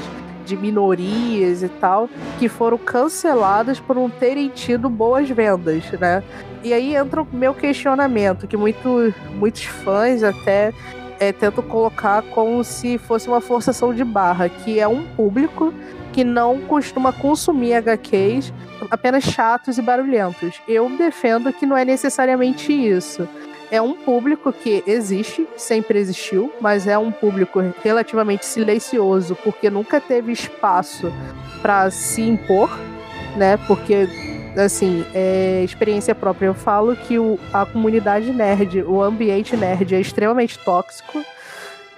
de 0.46 0.56
minorias 0.56 1.62
e 1.62 1.68
tal, 1.68 2.08
que 2.38 2.49
foram 2.49 2.78
canceladas 2.78 3.80
por 3.80 3.96
não 3.96 4.08
terem 4.11 4.49
tido 4.49 4.88
boas 4.88 5.28
vendas, 5.28 5.90
né? 5.92 6.22
E 6.62 6.73
aí 6.73 6.95
entra 6.95 7.23
o 7.23 7.28
meu 7.33 7.54
questionamento, 7.54 8.47
que 8.47 8.57
muito, 8.57 9.12
muitos 9.35 9.64
fãs 9.64 10.23
até 10.23 10.73
é, 11.19 11.33
tento 11.33 11.62
colocar 11.62 12.23
como 12.23 12.62
se 12.62 12.99
fosse 12.99 13.28
uma 13.28 13.40
forçação 13.40 13.95
de 13.95 14.04
barra, 14.04 14.49
que 14.49 14.78
é 14.78 14.87
um 14.87 15.04
público 15.04 15.73
que 16.12 16.23
não 16.25 16.61
costuma 16.61 17.12
consumir 17.12 17.75
HQs 17.75 18.52
apenas 18.90 19.25
chatos 19.25 19.78
e 19.78 19.83
barulhentos. 19.83 20.61
Eu 20.69 20.88
defendo 20.90 21.52
que 21.52 21.64
não 21.64 21.76
é 21.76 21.85
necessariamente 21.85 22.73
isso. 22.73 23.28
É 23.71 23.81
um 23.81 23.95
público 23.95 24.52
que 24.52 24.85
existe, 24.87 25.49
sempre 25.57 25.99
existiu, 25.99 26.52
mas 26.61 26.87
é 26.87 26.99
um 26.99 27.11
público 27.11 27.62
relativamente 27.83 28.45
silencioso, 28.45 29.35
porque 29.42 29.71
nunca 29.71 29.99
teve 29.99 30.31
espaço 30.31 31.11
para 31.62 31.90
se 31.90 32.21
impor, 32.21 32.71
né? 33.37 33.57
Porque 33.66 34.07
assim, 34.56 35.04
é 35.14 35.62
experiência 35.64 36.14
própria. 36.14 36.47
Eu 36.47 36.54
falo 36.54 36.97
que 36.97 37.18
o, 37.18 37.38
a 37.52 37.64
comunidade 37.64 38.32
nerd, 38.32 38.82
o 38.82 39.02
ambiente 39.02 39.56
nerd 39.56 39.94
é 39.94 40.00
extremamente 40.00 40.59
tóxico 40.59 41.25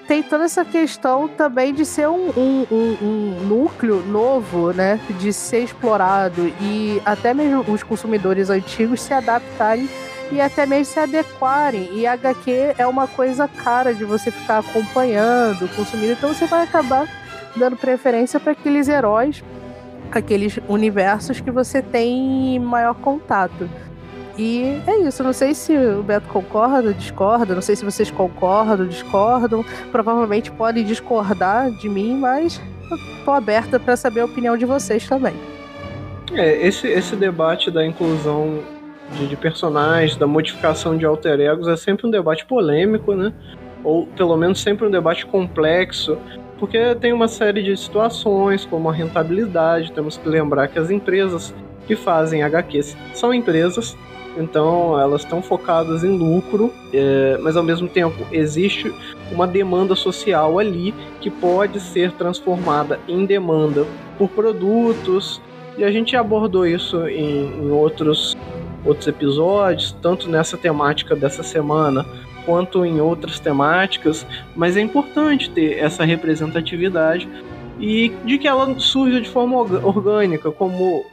tem 0.07 0.23
toda 0.23 0.45
essa 0.45 0.65
questão 0.65 1.29
também 1.29 1.73
de 1.73 1.85
ser 1.85 2.09
um, 2.09 2.29
um, 2.37 2.67
um, 2.71 2.97
um, 3.03 3.41
núcleo 3.47 4.03
novo, 4.07 4.73
né? 4.73 5.01
De 5.19 5.33
ser 5.33 5.61
explorado 5.61 6.53
e 6.61 7.01
até 7.05 7.33
mesmo 7.33 7.63
os 7.73 7.83
consumidores 7.83 8.51
antigos 8.51 9.01
se 9.01 9.15
adaptarem 9.15 9.89
e 10.31 10.41
até 10.41 10.67
mesmo 10.67 10.93
se 10.93 11.01
adequarem. 11.01 11.91
E 11.95 12.07
HQ 12.07 12.75
é 12.77 12.87
uma 12.87 13.07
coisa 13.07 13.49
cara 13.49 13.95
de 13.95 14.05
você 14.05 14.31
ficar 14.31 14.59
acompanhando, 14.59 15.69
consumindo, 15.75 16.13
então 16.13 16.35
você 16.35 16.47
vai 16.47 16.65
acabar 16.65 17.09
dando 17.57 17.77
preferência 17.77 18.39
para 18.41 18.53
aqueles 18.53 18.89
heróis, 18.89 19.43
aqueles 20.19 20.59
universos 20.69 21.41
que 21.41 21.51
você 21.51 21.83
tem 21.83 22.59
maior 22.59 22.95
contato. 22.95 23.69
E 24.37 24.81
é 24.87 24.97
isso, 24.99 25.23
não 25.23 25.33
sei 25.33 25.55
se 25.55 25.77
o 25.77 26.03
Beto 26.03 26.29
concorda, 26.29 26.93
discorda, 26.93 27.55
não 27.55 27.63
sei 27.63 27.77
se 27.77 27.85
vocês 27.85 28.11
concordam, 28.11 28.87
discordam. 28.87 29.65
Provavelmente 29.93 30.51
podem 30.51 30.85
discordar 30.85 31.71
de 31.71 31.89
mim, 31.89 32.17
mas 32.17 32.61
tô 33.25 33.31
aberta 33.31 33.79
para 33.79 33.97
saber 33.97 34.21
a 34.21 34.25
opinião 34.25 34.57
de 34.57 34.65
vocês 34.65 35.07
também. 35.07 35.35
É, 36.33 36.67
esse, 36.67 36.89
esse 36.89 37.15
debate 37.15 37.71
da 37.71 37.87
inclusão 37.87 38.59
de, 39.13 39.29
de 39.29 39.37
personagens, 39.37 40.17
da 40.17 40.27
modificação 40.27 40.97
de 40.97 41.05
alter 41.05 41.39
egos 41.39 41.69
é 41.69 41.77
sempre 41.77 42.07
um 42.07 42.11
debate 42.11 42.45
polêmico, 42.45 43.15
né? 43.15 43.33
Ou 43.85 44.07
pelo 44.07 44.37
menos 44.37 44.61
sempre 44.61 44.87
um 44.87 44.91
debate 44.91 45.27
complexo, 45.27 46.19
porque 46.65 46.95
tem 46.95 47.13
uma 47.13 47.29
série 47.29 47.63
de 47.63 47.77
situações, 47.77 48.65
como 48.65 48.89
a 48.89 48.93
rentabilidade, 48.93 49.93
temos 49.93 50.17
que 50.17 50.27
lembrar 50.27 50.67
que 50.69 50.79
as 50.79 50.89
empresas 50.89 51.55
que 51.87 51.95
fazem 51.95 52.43
HQs 52.43 52.97
são 53.13 53.35
empresas 53.35 53.95
então 54.35 54.99
elas 54.99 55.21
estão 55.21 55.43
focadas 55.43 56.03
em 56.03 56.17
lucro, 56.17 56.73
é, 56.93 57.39
mas 57.43 57.55
ao 57.55 57.63
mesmo 57.63 57.87
tempo 57.87 58.27
existe 58.33 58.93
uma 59.31 59.47
demanda 59.47 59.95
social 59.95 60.59
ali 60.59 60.93
que 61.21 61.31
pode 61.31 61.79
ser 61.79 62.11
transformada 62.13 62.99
em 63.07 63.27
demanda 63.27 63.87
por 64.19 64.31
produtos. 64.31 65.41
E 65.77 65.85
a 65.85 65.93
gente 65.93 66.17
abordou 66.17 66.67
isso 66.67 67.07
em, 67.07 67.45
em 67.45 67.71
outros, 67.71 68.37
outros 68.85 69.07
episódios, 69.07 69.95
tanto 70.01 70.29
nessa 70.31 70.57
temática 70.57 71.15
dessa 71.15 71.43
semana 71.43 72.07
quanto 72.45 72.85
em 72.85 73.01
outras 73.01 73.39
temáticas, 73.41 74.27
mas 74.55 74.77
é 74.77 74.81
importante 74.81 75.51
ter 75.51 75.79
essa 75.79 76.05
representatividade 76.05 77.29
e 77.79 78.13
de 78.25 78.39
que 78.39 78.47
ela 78.47 78.79
surja 78.79 79.21
de 79.21 79.29
forma 79.29 79.57
orgânica, 79.57 80.51
como 80.51 81.05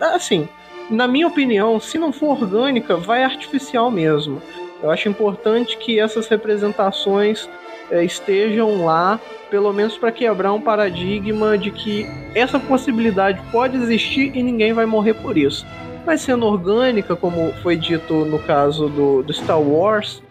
assim, 0.00 0.48
na 0.90 1.06
minha 1.06 1.28
opinião, 1.28 1.78
se 1.78 1.98
não 1.98 2.12
for 2.12 2.30
orgânica, 2.30 2.96
vai 2.96 3.22
artificial 3.22 3.90
mesmo. 3.90 4.42
Eu 4.82 4.90
acho 4.90 5.08
importante 5.08 5.76
que 5.76 6.00
essas 6.00 6.26
representações 6.26 7.48
é, 7.90 8.02
estejam 8.04 8.84
lá, 8.84 9.20
pelo 9.50 9.72
menos 9.72 9.96
para 9.96 10.10
quebrar 10.10 10.52
um 10.52 10.60
paradigma 10.60 11.58
de 11.58 11.70
que 11.70 12.06
essa 12.34 12.58
possibilidade 12.58 13.40
pode 13.52 13.76
existir 13.76 14.34
e 14.34 14.42
ninguém 14.42 14.72
vai 14.72 14.86
morrer 14.86 15.14
por 15.14 15.36
isso. 15.36 15.66
Mas 16.06 16.22
sendo 16.22 16.46
orgânica, 16.46 17.14
como 17.14 17.52
foi 17.62 17.76
dito 17.76 18.24
no 18.24 18.38
caso 18.38 18.88
do, 18.88 19.22
do 19.22 19.32
Star 19.32 19.60
Wars, 19.60 20.22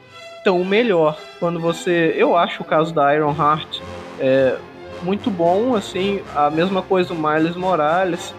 tão 0.44 0.64
melhor. 0.64 1.18
Quando 1.40 1.60
você. 1.60 2.14
Eu 2.16 2.36
acho 2.36 2.64
o 2.64 2.66
caso 2.66 2.94
da 2.94 3.14
Iron 3.16 3.36
Heart 3.38 3.80
é, 4.20 4.56
muito 5.04 5.30
bom, 5.30 5.76
assim, 5.76 6.22
a 6.36 6.50
mesma 6.50 6.82
coisa 6.82 7.14
do 7.14 7.16
Miles 7.16 7.56
Morales. 7.56 8.34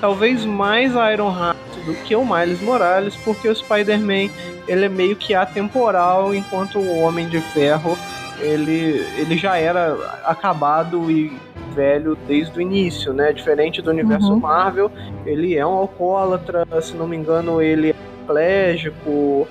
Talvez 0.00 0.44
mais 0.44 0.96
a 0.96 1.12
Iron 1.12 1.34
Heart 1.34 1.56
do 1.86 1.94
que 2.04 2.14
o 2.14 2.24
Miles 2.24 2.60
Morales, 2.60 3.16
porque 3.16 3.48
o 3.48 3.54
Spider-Man 3.54 4.30
ele 4.68 4.84
é 4.84 4.88
meio 4.88 5.16
que 5.16 5.34
atemporal, 5.34 6.34
enquanto 6.34 6.78
o 6.78 6.98
Homem 7.00 7.28
de 7.28 7.40
Ferro 7.40 7.96
ele, 8.40 9.06
ele 9.16 9.36
já 9.36 9.56
era 9.56 9.96
acabado 10.24 11.10
e 11.10 11.32
velho 11.74 12.16
desde 12.26 12.58
o 12.58 12.60
início, 12.60 13.12
né? 13.12 13.32
Diferente 13.32 13.82
do 13.82 13.90
universo 13.90 14.32
uhum. 14.32 14.40
Marvel, 14.40 14.90
ele 15.24 15.54
é 15.56 15.66
um 15.66 15.74
alcoólatra, 15.74 16.66
se 16.80 16.94
não 16.94 17.06
me 17.06 17.16
engano, 17.16 17.60
ele 17.60 17.90
é 17.90 17.94
plégico, 18.26 19.46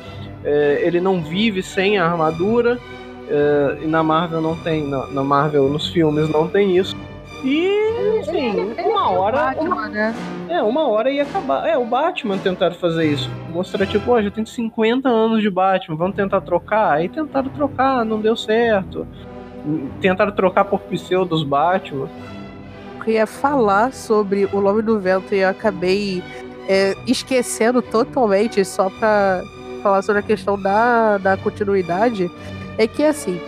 é, 0.46 0.80
ele 0.84 1.02
não 1.02 1.22
vive 1.22 1.62
sem 1.64 1.98
a 1.98 2.06
armadura. 2.06 2.80
É, 3.28 3.80
e 3.82 3.88
na 3.88 4.04
Marvel 4.04 4.40
não 4.40 4.56
tem, 4.56 4.88
na, 4.88 5.08
na 5.08 5.24
Marvel, 5.24 5.68
nos 5.68 5.90
filmes 5.90 6.30
não 6.30 6.48
tem 6.48 6.78
isso. 6.78 6.96
E, 7.44 8.20
assim, 8.20 8.74
uma 8.84 9.10
hora. 9.10 9.38
Batman, 9.38 9.76
uma, 9.76 9.88
né? 9.88 10.16
É, 10.50 10.62
uma 10.62 10.88
hora 10.88 11.12
ia 11.12 11.24
acabar. 11.24 11.68
É, 11.68 11.78
o 11.78 11.86
Batman 11.86 12.38
tentaram 12.38 12.76
fazer 12.76 13.06
isso. 13.06 13.30
Mostrar, 13.52 13.86
tipo, 13.86 14.12
ó, 14.12 14.22
já 14.22 14.32
tem 14.32 14.46
50 14.46 15.10
anos 15.10 15.42
de 15.42 15.50
Batman, 15.50 15.96
vamos 15.96 16.16
tentar 16.16 16.42
trocar? 16.42 16.94
Aí 16.94 17.10
tentaram 17.10 17.50
trocar, 17.50 18.06
não 18.06 18.20
deu 18.20 18.36
certo. 18.36 19.08
Tentaram 20.00 20.32
trocar 20.32 20.66
por 20.66 20.80
pseudos 20.82 21.44
Batman. 21.44 22.08
Eu 23.06 23.14
ia 23.14 23.28
falar 23.28 23.94
sobre 23.94 24.50
o 24.52 24.60
Nome 24.60 24.82
do 24.82 25.00
Vento 25.00 25.36
e 25.36 25.40
eu 25.40 25.50
acabei 25.50 26.24
é, 26.68 26.96
esquecendo 27.06 27.82
totalmente, 27.82 28.66
só 28.66 28.90
pra 28.90 29.44
falar 29.86 30.02
sobre 30.02 30.20
a 30.20 30.24
questão 30.24 30.60
da, 30.60 31.20
da 31.20 31.38
continuidade. 31.38 32.32
É 32.76 32.88
que, 32.88 33.04
assim, 33.04 33.40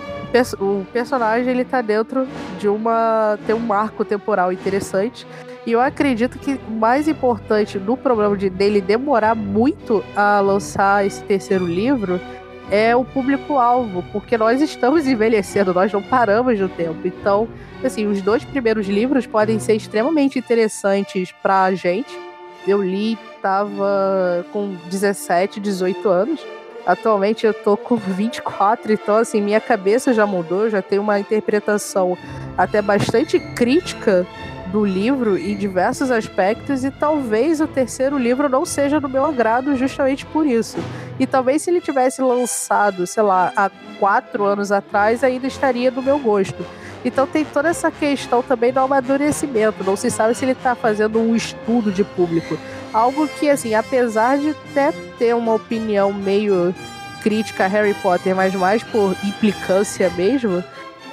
o 0.59 0.85
personagem 0.93 1.49
ele 1.49 1.65
tá 1.65 1.81
dentro 1.81 2.27
de 2.59 2.67
uma 2.67 3.39
tem 3.47 3.55
um 3.55 3.59
marco 3.59 4.05
temporal 4.05 4.51
interessante 4.51 5.25
e 5.65 5.71
eu 5.71 5.81
acredito 5.81 6.37
que 6.37 6.59
o 6.67 6.71
mais 6.71 7.07
importante 7.07 7.79
no 7.79 7.97
problema 7.97 8.37
de 8.37 8.49
dele 8.49 8.79
demorar 8.79 9.33
muito 9.33 10.03
a 10.15 10.39
lançar 10.39 11.05
esse 11.05 11.23
terceiro 11.23 11.65
livro 11.65 12.21
é 12.69 12.95
o 12.95 13.03
público-alvo, 13.03 14.03
porque 14.11 14.37
nós 14.37 14.61
estamos 14.61 15.07
envelhecendo, 15.07 15.73
nós 15.73 15.91
não 15.91 16.03
paramos 16.03 16.59
no 16.59 16.69
tempo. 16.69 16.99
Então, 17.05 17.47
assim, 17.83 18.05
os 18.05 18.21
dois 18.21 18.43
primeiros 18.45 18.87
livros 18.87 19.25
podem 19.25 19.57
ser 19.57 19.75
extremamente 19.75 20.37
interessantes 20.37 21.31
pra 21.41 21.73
gente. 21.73 22.26
Eu 22.67 22.83
li, 22.83 23.17
tava 23.41 24.45
com 24.51 24.75
17, 24.89 25.59
18 25.59 26.09
anos. 26.09 26.45
Atualmente 26.85 27.45
eu 27.45 27.53
tô 27.53 27.75
com 27.75 27.95
24, 27.97 28.91
então 28.91 29.15
assim, 29.15 29.41
minha 29.41 29.59
cabeça 29.59 30.13
já 30.13 30.25
mudou, 30.25 30.69
já 30.69 30.81
tenho 30.81 31.01
uma 31.01 31.19
interpretação 31.19 32.17
até 32.57 32.81
bastante 32.81 33.39
crítica 33.39 34.25
do 34.67 34.85
livro 34.85 35.37
em 35.37 35.55
diversos 35.55 36.11
aspectos 36.11 36.83
e 36.83 36.91
talvez 36.91 37.61
o 37.61 37.67
terceiro 37.67 38.17
livro 38.17 38.49
não 38.49 38.65
seja 38.65 38.99
do 38.99 39.07
meu 39.07 39.25
agrado 39.25 39.75
justamente 39.75 40.25
por 40.25 40.45
isso. 40.45 40.77
E 41.19 41.25
talvez 41.25 41.61
se 41.61 41.69
ele 41.69 41.81
tivesse 41.81 42.21
lançado, 42.21 43.07
sei 43.07 43.23
lá, 43.23 43.51
há 43.55 43.69
quatro 43.97 44.43
anos 44.43 44.71
atrás, 44.71 45.23
ainda 45.23 45.47
estaria 45.47 45.89
do 45.89 46.01
meu 46.01 46.19
gosto. 46.19 46.65
Então 47.07 47.25
tem 47.25 47.45
toda 47.45 47.69
essa 47.69 47.89
questão 47.89 48.43
também 48.43 48.73
do 48.73 48.81
amadurecimento. 48.81 49.81
Não 49.81 49.95
se 49.95 50.11
sabe 50.11 50.35
se 50.35 50.43
ele 50.43 50.51
está 50.51 50.75
fazendo 50.75 51.19
um 51.19 51.37
estudo 51.37 51.89
de 51.89 52.03
público. 52.03 52.57
Algo 52.93 53.25
que, 53.29 53.49
assim, 53.49 53.73
apesar 53.73 54.37
de 54.37 54.49
até 54.49 54.91
ter 55.17 55.33
uma 55.33 55.53
opinião 55.53 56.11
meio 56.11 56.75
crítica 57.23 57.63
a 57.63 57.67
Harry 57.67 57.93
Potter, 57.93 58.35
mas 58.35 58.53
mais 58.53 58.83
por 58.83 59.15
implicância 59.23 60.09
mesmo, 60.17 60.61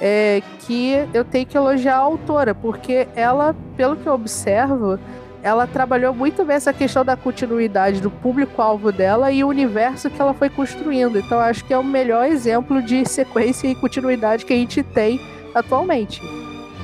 é 0.01 0.43
que 0.59 1.07
eu 1.13 1.23
tenho 1.23 1.45
que 1.45 1.55
elogiar 1.55 1.95
a 1.95 1.99
autora, 1.99 2.53
porque 2.53 3.07
ela, 3.15 3.55
pelo 3.77 3.95
que 3.95 4.05
eu 4.05 4.15
observo, 4.15 4.99
ela 5.41 5.65
trabalhou 5.65 6.13
muito 6.13 6.43
bem 6.43 6.57
essa 6.57 6.73
questão 6.73 7.05
da 7.05 7.15
continuidade 7.15 8.01
do 8.01 8.11
público-alvo 8.11 8.91
dela 8.91 9.31
e 9.31 9.45
o 9.45 9.47
universo 9.47 10.09
que 10.09 10.19
ela 10.19 10.33
foi 10.33 10.49
construindo. 10.49 11.17
Então 11.17 11.39
acho 11.39 11.63
que 11.63 11.73
é 11.73 11.77
o 11.77 11.83
melhor 11.83 12.27
exemplo 12.27 12.81
de 12.81 13.05
sequência 13.05 13.67
e 13.67 13.75
continuidade 13.75 14.45
que 14.45 14.51
a 14.51 14.57
gente 14.57 14.83
tem 14.83 15.21
atualmente. 15.55 16.21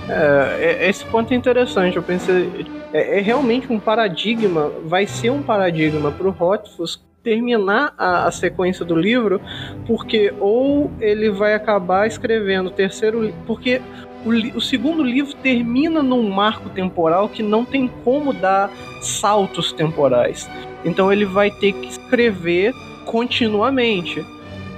É, 0.10 0.79
é 0.81 0.89
esse 0.89 1.05
ponto 1.05 1.31
é 1.34 1.38
interessante. 1.38 1.97
Eu 1.97 2.03
pensei, 2.03 2.49
é, 2.93 3.19
é 3.19 3.21
realmente 3.21 3.71
um 3.71 3.79
paradigma, 3.79 4.71
vai 4.86 5.05
ser 5.05 5.29
um 5.29 5.43
paradigma 5.43 6.12
para 6.12 6.27
o 6.27 6.31
Rothfuss 6.31 6.99
terminar 7.23 7.93
a, 7.97 8.25
a, 8.25 8.31
sequência 8.31 8.84
do 8.84 8.95
livro, 8.95 9.39
porque 9.86 10.34
ou 10.39 10.91
ele 10.99 11.29
vai 11.29 11.53
acabar 11.53 12.07
escrevendo 12.07 12.67
o 12.67 12.71
terceiro, 12.71 13.31
porque 13.45 13.79
o, 14.25 14.57
o, 14.57 14.62
segundo 14.62 15.03
livro 15.03 15.34
termina 15.36 16.01
num 16.01 16.29
marco 16.29 16.69
temporal 16.69 17.29
que 17.29 17.43
não 17.43 17.63
tem 17.63 17.88
como 18.03 18.34
dar 18.34 18.71
saltos 19.01 19.71
temporais. 19.71 20.49
Então 20.84 21.12
ele 21.13 21.25
vai 21.25 21.51
ter 21.51 21.73
que 21.73 21.88
escrever 21.88 22.73
continuamente, 23.05 24.25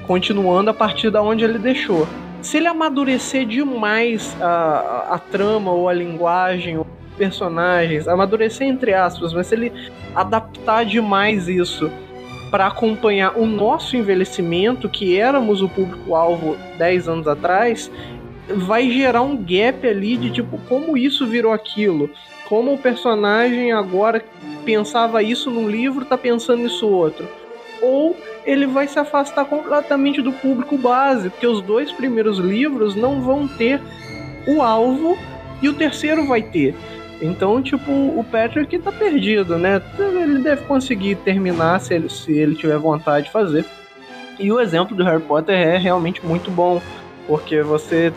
continuando 0.05 0.69
a 0.69 0.73
partir 0.73 1.09
da 1.09 1.21
onde 1.21 1.45
ele 1.45 1.57
deixou. 1.57 2.07
Se 2.43 2.57
ele 2.57 2.67
amadurecer 2.67 3.45
demais 3.45 4.35
a, 4.41 5.07
a, 5.11 5.17
trama 5.17 5.71
ou 5.71 5.87
a 5.87 5.93
linguagem 5.93 6.83
personagens, 7.17 8.05
amadurecer 8.05 8.67
entre 8.67 8.93
aspas, 8.93 9.31
mas 9.31 9.47
se 9.47 9.55
ele 9.55 9.71
adaptar 10.13 10.83
demais 10.83 11.47
isso 11.47 11.89
para 12.51 12.67
acompanhar 12.67 13.37
o 13.37 13.45
nosso 13.45 13.95
envelhecimento, 13.95 14.89
que 14.89 15.17
éramos 15.17 15.61
o 15.61 15.69
público-alvo 15.69 16.57
10 16.77 17.07
anos 17.07 17.27
atrás, 17.29 17.89
vai 18.49 18.91
gerar 18.91 19.21
um 19.21 19.37
gap 19.37 19.87
ali 19.87 20.17
de 20.17 20.29
tipo, 20.29 20.59
como 20.67 20.97
isso 20.97 21.25
virou 21.25 21.53
aquilo? 21.53 22.09
Como 22.49 22.73
o 22.73 22.77
personagem 22.77 23.71
agora 23.71 24.23
pensava 24.65 25.23
isso 25.23 25.49
num 25.49 25.69
livro, 25.69 26.03
tá 26.03 26.17
pensando 26.17 26.65
isso 26.67 26.87
outro? 26.87 27.25
Ou 27.83 28.15
ele 28.45 28.65
vai 28.65 28.87
se 28.87 28.97
afastar 28.97 29.43
completamente 29.45 30.21
do 30.21 30.31
público 30.31 30.77
base, 30.77 31.29
porque 31.29 31.45
os 31.45 31.61
dois 31.61 31.91
primeiros 31.91 32.39
livros 32.39 32.95
não 32.95 33.21
vão 33.21 33.45
ter 33.45 33.81
o 34.47 34.61
alvo 34.61 35.17
e 35.61 35.67
o 35.67 35.73
terceiro 35.73 36.25
vai 36.25 36.41
ter. 36.41 36.73
Então, 37.21 37.61
tipo, 37.61 37.91
o 37.91 38.25
Patrick 38.29 38.79
tá 38.79 38.91
perdido, 38.91 39.57
né? 39.57 39.81
Ele 39.97 40.39
deve 40.39 40.65
conseguir 40.65 41.15
terminar 41.15 41.79
se 41.79 41.93
ele, 41.93 42.09
se 42.09 42.31
ele 42.31 42.55
tiver 42.55 42.77
vontade 42.77 43.27
de 43.27 43.31
fazer. 43.31 43.65
E 44.39 44.51
o 44.51 44.59
exemplo 44.59 44.95
do 44.95 45.03
Harry 45.03 45.21
Potter 45.21 45.55
é 45.55 45.77
realmente 45.77 46.25
muito 46.25 46.49
bom, 46.49 46.81
porque 47.27 47.61
você 47.61 48.11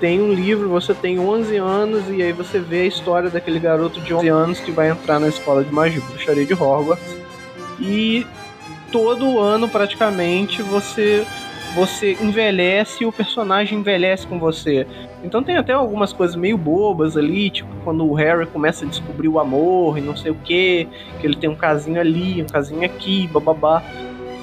tem 0.00 0.20
um 0.20 0.32
livro, 0.32 0.68
você 0.68 0.94
tem 0.94 1.18
11 1.18 1.56
anos 1.56 2.04
e 2.08 2.22
aí 2.22 2.32
você 2.32 2.58
vê 2.58 2.82
a 2.82 2.86
história 2.86 3.30
daquele 3.30 3.58
garoto 3.58 4.00
de 4.00 4.12
11 4.12 4.28
anos 4.28 4.60
que 4.60 4.70
vai 4.70 4.90
entrar 4.90 5.20
na 5.20 5.28
escola 5.28 5.62
de 5.62 5.72
magia 5.72 6.00
bruxaria 6.00 6.44
de 6.44 6.54
Hogwarts. 6.54 7.16
E 7.78 8.26
todo 8.90 9.38
ano 9.38 9.68
praticamente 9.68 10.62
você 10.62 11.26
você 11.74 12.16
envelhece 12.20 13.04
e 13.04 13.06
o 13.06 13.12
personagem 13.12 13.78
envelhece 13.78 14.26
com 14.26 14.38
você. 14.38 14.86
Então 15.22 15.42
tem 15.42 15.56
até 15.56 15.72
algumas 15.72 16.12
coisas 16.12 16.34
meio 16.34 16.58
bobas 16.58 17.16
ali, 17.16 17.50
tipo 17.50 17.70
quando 17.84 18.04
o 18.04 18.12
Harry 18.14 18.46
começa 18.46 18.84
a 18.84 18.88
descobrir 18.88 19.28
o 19.28 19.38
amor 19.38 19.98
e 19.98 20.00
não 20.00 20.16
sei 20.16 20.32
o 20.32 20.34
que, 20.34 20.88
que 21.20 21.26
ele 21.26 21.36
tem 21.36 21.48
um 21.48 21.54
casinho 21.54 22.00
ali, 22.00 22.42
um 22.42 22.46
casinho 22.46 22.84
aqui, 22.84 23.28
bababá. 23.28 23.82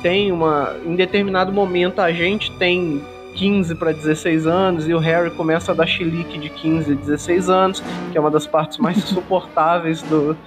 Tem 0.02 0.32
uma. 0.32 0.76
Em 0.86 0.96
determinado 0.96 1.52
momento 1.52 2.00
a 2.00 2.12
gente 2.12 2.52
tem 2.58 3.04
15 3.36 3.76
para 3.76 3.92
16 3.92 4.48
anos 4.48 4.88
e 4.88 4.94
o 4.94 5.00
Harry 5.00 5.32
começa 5.32 5.72
a 5.72 5.76
dar 5.76 5.86
chilique 5.86 6.38
de 6.38 6.50
15 6.50 6.92
a 6.92 6.96
16 6.96 7.50
anos, 7.50 7.84
que 8.12 8.18
é 8.18 8.22
uma 8.22 8.32
das 8.32 8.48
partes 8.48 8.78
mais 8.78 8.98
insuportáveis 9.04 10.02
do, 10.04 10.38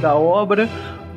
da 0.00 0.14
obra 0.14 0.68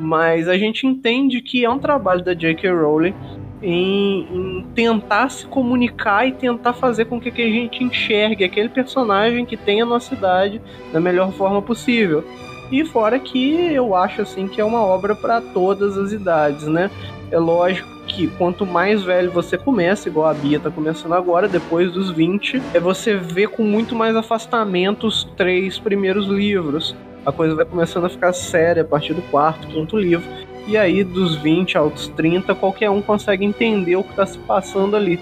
mas 0.03 0.49
a 0.49 0.57
gente 0.57 0.85
entende 0.85 1.41
que 1.41 1.63
é 1.63 1.69
um 1.69 1.79
trabalho 1.79 2.23
da 2.23 2.33
J.K. 2.33 2.69
Rowling 2.69 3.13
em, 3.61 4.27
em, 4.31 4.65
tentar 4.75 5.29
se 5.29 5.45
comunicar 5.47 6.27
e 6.27 6.33
tentar 6.33 6.73
fazer 6.73 7.05
com 7.05 7.19
que, 7.19 7.31
que 7.31 7.41
a 7.41 7.49
gente 7.49 7.83
enxergue 7.83 8.43
aquele 8.43 8.67
personagem 8.67 9.45
que 9.45 9.55
tem 9.55 9.81
a 9.81 9.85
nossa 9.85 10.13
idade 10.13 10.61
da 10.91 10.99
melhor 10.99 11.31
forma 11.31 11.61
possível. 11.61 12.23
E 12.69 12.83
fora 12.83 13.17
que 13.17 13.73
eu 13.73 13.95
acho 13.95 14.21
assim 14.21 14.47
que 14.47 14.59
é 14.59 14.65
uma 14.65 14.83
obra 14.83 15.15
para 15.15 15.39
todas 15.39 15.97
as 15.97 16.11
idades, 16.11 16.67
né? 16.67 16.91
É 17.31 17.39
lógico 17.39 17.87
que 18.05 18.27
quanto 18.27 18.65
mais 18.65 19.03
velho 19.03 19.31
você 19.31 19.57
começa, 19.57 20.09
igual 20.09 20.27
a 20.27 20.33
Bia 20.33 20.59
tá 20.59 20.69
começando 20.69 21.13
agora, 21.13 21.47
depois 21.47 21.91
dos 21.91 22.11
20, 22.11 22.61
é 22.73 22.79
você 22.79 23.15
vê 23.15 23.47
com 23.47 23.63
muito 23.63 23.95
mais 23.95 24.15
afastamento 24.15 25.07
os 25.07 25.23
três 25.37 25.79
primeiros 25.79 26.27
livros 26.27 26.93
a 27.25 27.31
coisa 27.31 27.55
vai 27.55 27.65
começando 27.65 28.05
a 28.05 28.09
ficar 28.09 28.33
séria 28.33 28.83
a 28.83 28.85
partir 28.85 29.13
do 29.13 29.21
quarto, 29.23 29.67
quinto 29.67 29.97
livro. 29.97 30.27
E 30.67 30.77
aí, 30.77 31.03
dos 31.03 31.35
20 31.37 31.77
aos 31.77 32.07
30, 32.09 32.55
qualquer 32.55 32.89
um 32.89 33.01
consegue 33.01 33.43
entender 33.45 33.95
o 33.95 34.03
que 34.03 34.11
está 34.11 34.25
se 34.25 34.37
passando 34.39 34.95
ali. 34.95 35.19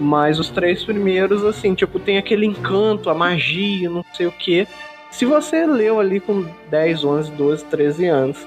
Mas 0.00 0.38
os 0.38 0.48
três 0.48 0.82
primeiros, 0.82 1.44
assim, 1.44 1.74
tipo, 1.74 1.98
tem 2.00 2.18
aquele 2.18 2.46
encanto, 2.46 3.10
a 3.10 3.14
magia, 3.14 3.88
não 3.90 4.04
sei 4.14 4.26
o 4.26 4.32
que. 4.32 4.66
Se 5.10 5.24
você 5.24 5.66
leu 5.66 6.00
ali 6.00 6.18
com 6.18 6.46
10, 6.70 7.04
11, 7.04 7.30
12, 7.32 7.64
13 7.66 8.06
anos, 8.06 8.46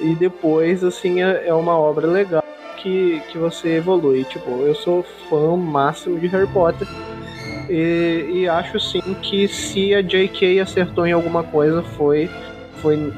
e 0.00 0.14
depois, 0.14 0.82
assim, 0.82 1.22
é, 1.22 1.46
é 1.46 1.54
uma 1.54 1.76
obra 1.78 2.06
legal 2.06 2.42
que, 2.78 3.22
que 3.30 3.38
você 3.38 3.76
evolui. 3.76 4.24
Tipo, 4.24 4.50
eu 4.62 4.74
sou 4.74 5.04
fã 5.28 5.56
máximo 5.56 6.18
de 6.18 6.26
Harry 6.28 6.48
Potter 6.48 6.88
e, 7.70 8.40
e, 8.40 8.48
acho 8.48 8.80
sim 8.80 9.14
que 9.22 9.46
se 9.46 9.94
a 9.94 10.02
J.K. 10.02 10.60
acertou 10.60 11.06
em 11.06 11.12
alguma 11.12 11.42
coisa 11.44 11.82
foi, 11.82 12.28
foi 12.82 13.12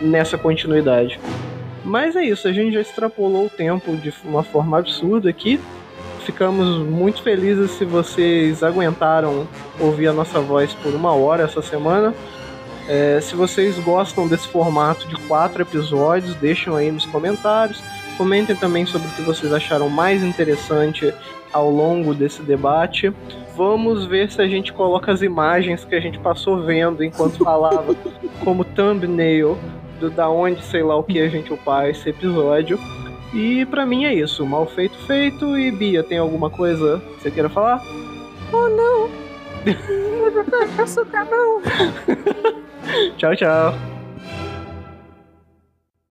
nessa 0.00 0.38
continuidade. 0.38 1.20
Mas 1.84 2.16
é 2.16 2.24
isso, 2.24 2.48
a 2.48 2.52
gente 2.52 2.72
já 2.72 2.80
extrapolou 2.80 3.46
o 3.46 3.50
tempo 3.50 3.96
de 3.96 4.12
uma 4.24 4.42
forma 4.42 4.78
absurda 4.78 5.28
aqui. 5.28 5.60
Ficamos 6.24 6.78
muito 6.78 7.22
felizes 7.22 7.70
se 7.72 7.84
vocês 7.84 8.62
aguentaram 8.62 9.46
ouvir 9.80 10.08
a 10.08 10.12
nossa 10.12 10.40
voz 10.40 10.74
por 10.74 10.94
uma 10.94 11.12
hora 11.12 11.44
essa 11.44 11.62
semana. 11.62 12.14
É, 12.88 13.20
se 13.20 13.34
vocês 13.34 13.78
gostam 13.78 14.26
desse 14.26 14.48
formato 14.48 15.06
de 15.06 15.16
quatro 15.26 15.60
episódios, 15.60 16.34
deixem 16.34 16.74
aí 16.74 16.90
nos 16.90 17.04
comentários. 17.06 17.82
Comentem 18.16 18.56
também 18.56 18.84
sobre 18.84 19.08
o 19.08 19.10
que 19.12 19.22
vocês 19.22 19.52
acharam 19.52 19.88
mais 19.88 20.22
interessante 20.22 21.14
ao 21.52 21.70
longo 21.70 22.14
desse 22.14 22.42
debate. 22.42 23.12
Vamos 23.56 24.06
ver 24.06 24.30
se 24.30 24.40
a 24.40 24.48
gente 24.48 24.72
coloca 24.72 25.12
as 25.12 25.22
imagens 25.22 25.84
que 25.84 25.94
a 25.94 26.00
gente 26.00 26.18
passou 26.18 26.62
vendo 26.62 27.02
enquanto 27.02 27.42
falava 27.44 27.94
como 28.44 28.64
thumbnail 28.64 29.58
do 29.98 30.10
da 30.10 30.28
onde 30.28 30.62
sei 30.62 30.82
lá 30.82 30.96
o 30.96 31.02
que 31.02 31.20
a 31.20 31.28
gente 31.28 31.52
upar 31.52 31.88
esse 31.88 32.08
episódio. 32.08 32.78
E 33.34 33.66
para 33.66 33.84
mim 33.84 34.04
é 34.04 34.14
isso, 34.14 34.46
mal 34.46 34.66
feito 34.66 34.96
feito. 35.06 35.58
E 35.58 35.70
Bia, 35.70 36.02
tem 36.02 36.18
alguma 36.18 36.48
coisa 36.48 37.02
que 37.16 37.22
você 37.22 37.30
queira 37.30 37.48
falar? 37.48 37.82
Oh 38.52 38.68
não! 38.68 39.10
açúcar 40.82 41.26
não! 41.26 41.60
tchau, 43.16 43.36
tchau. 43.36 43.97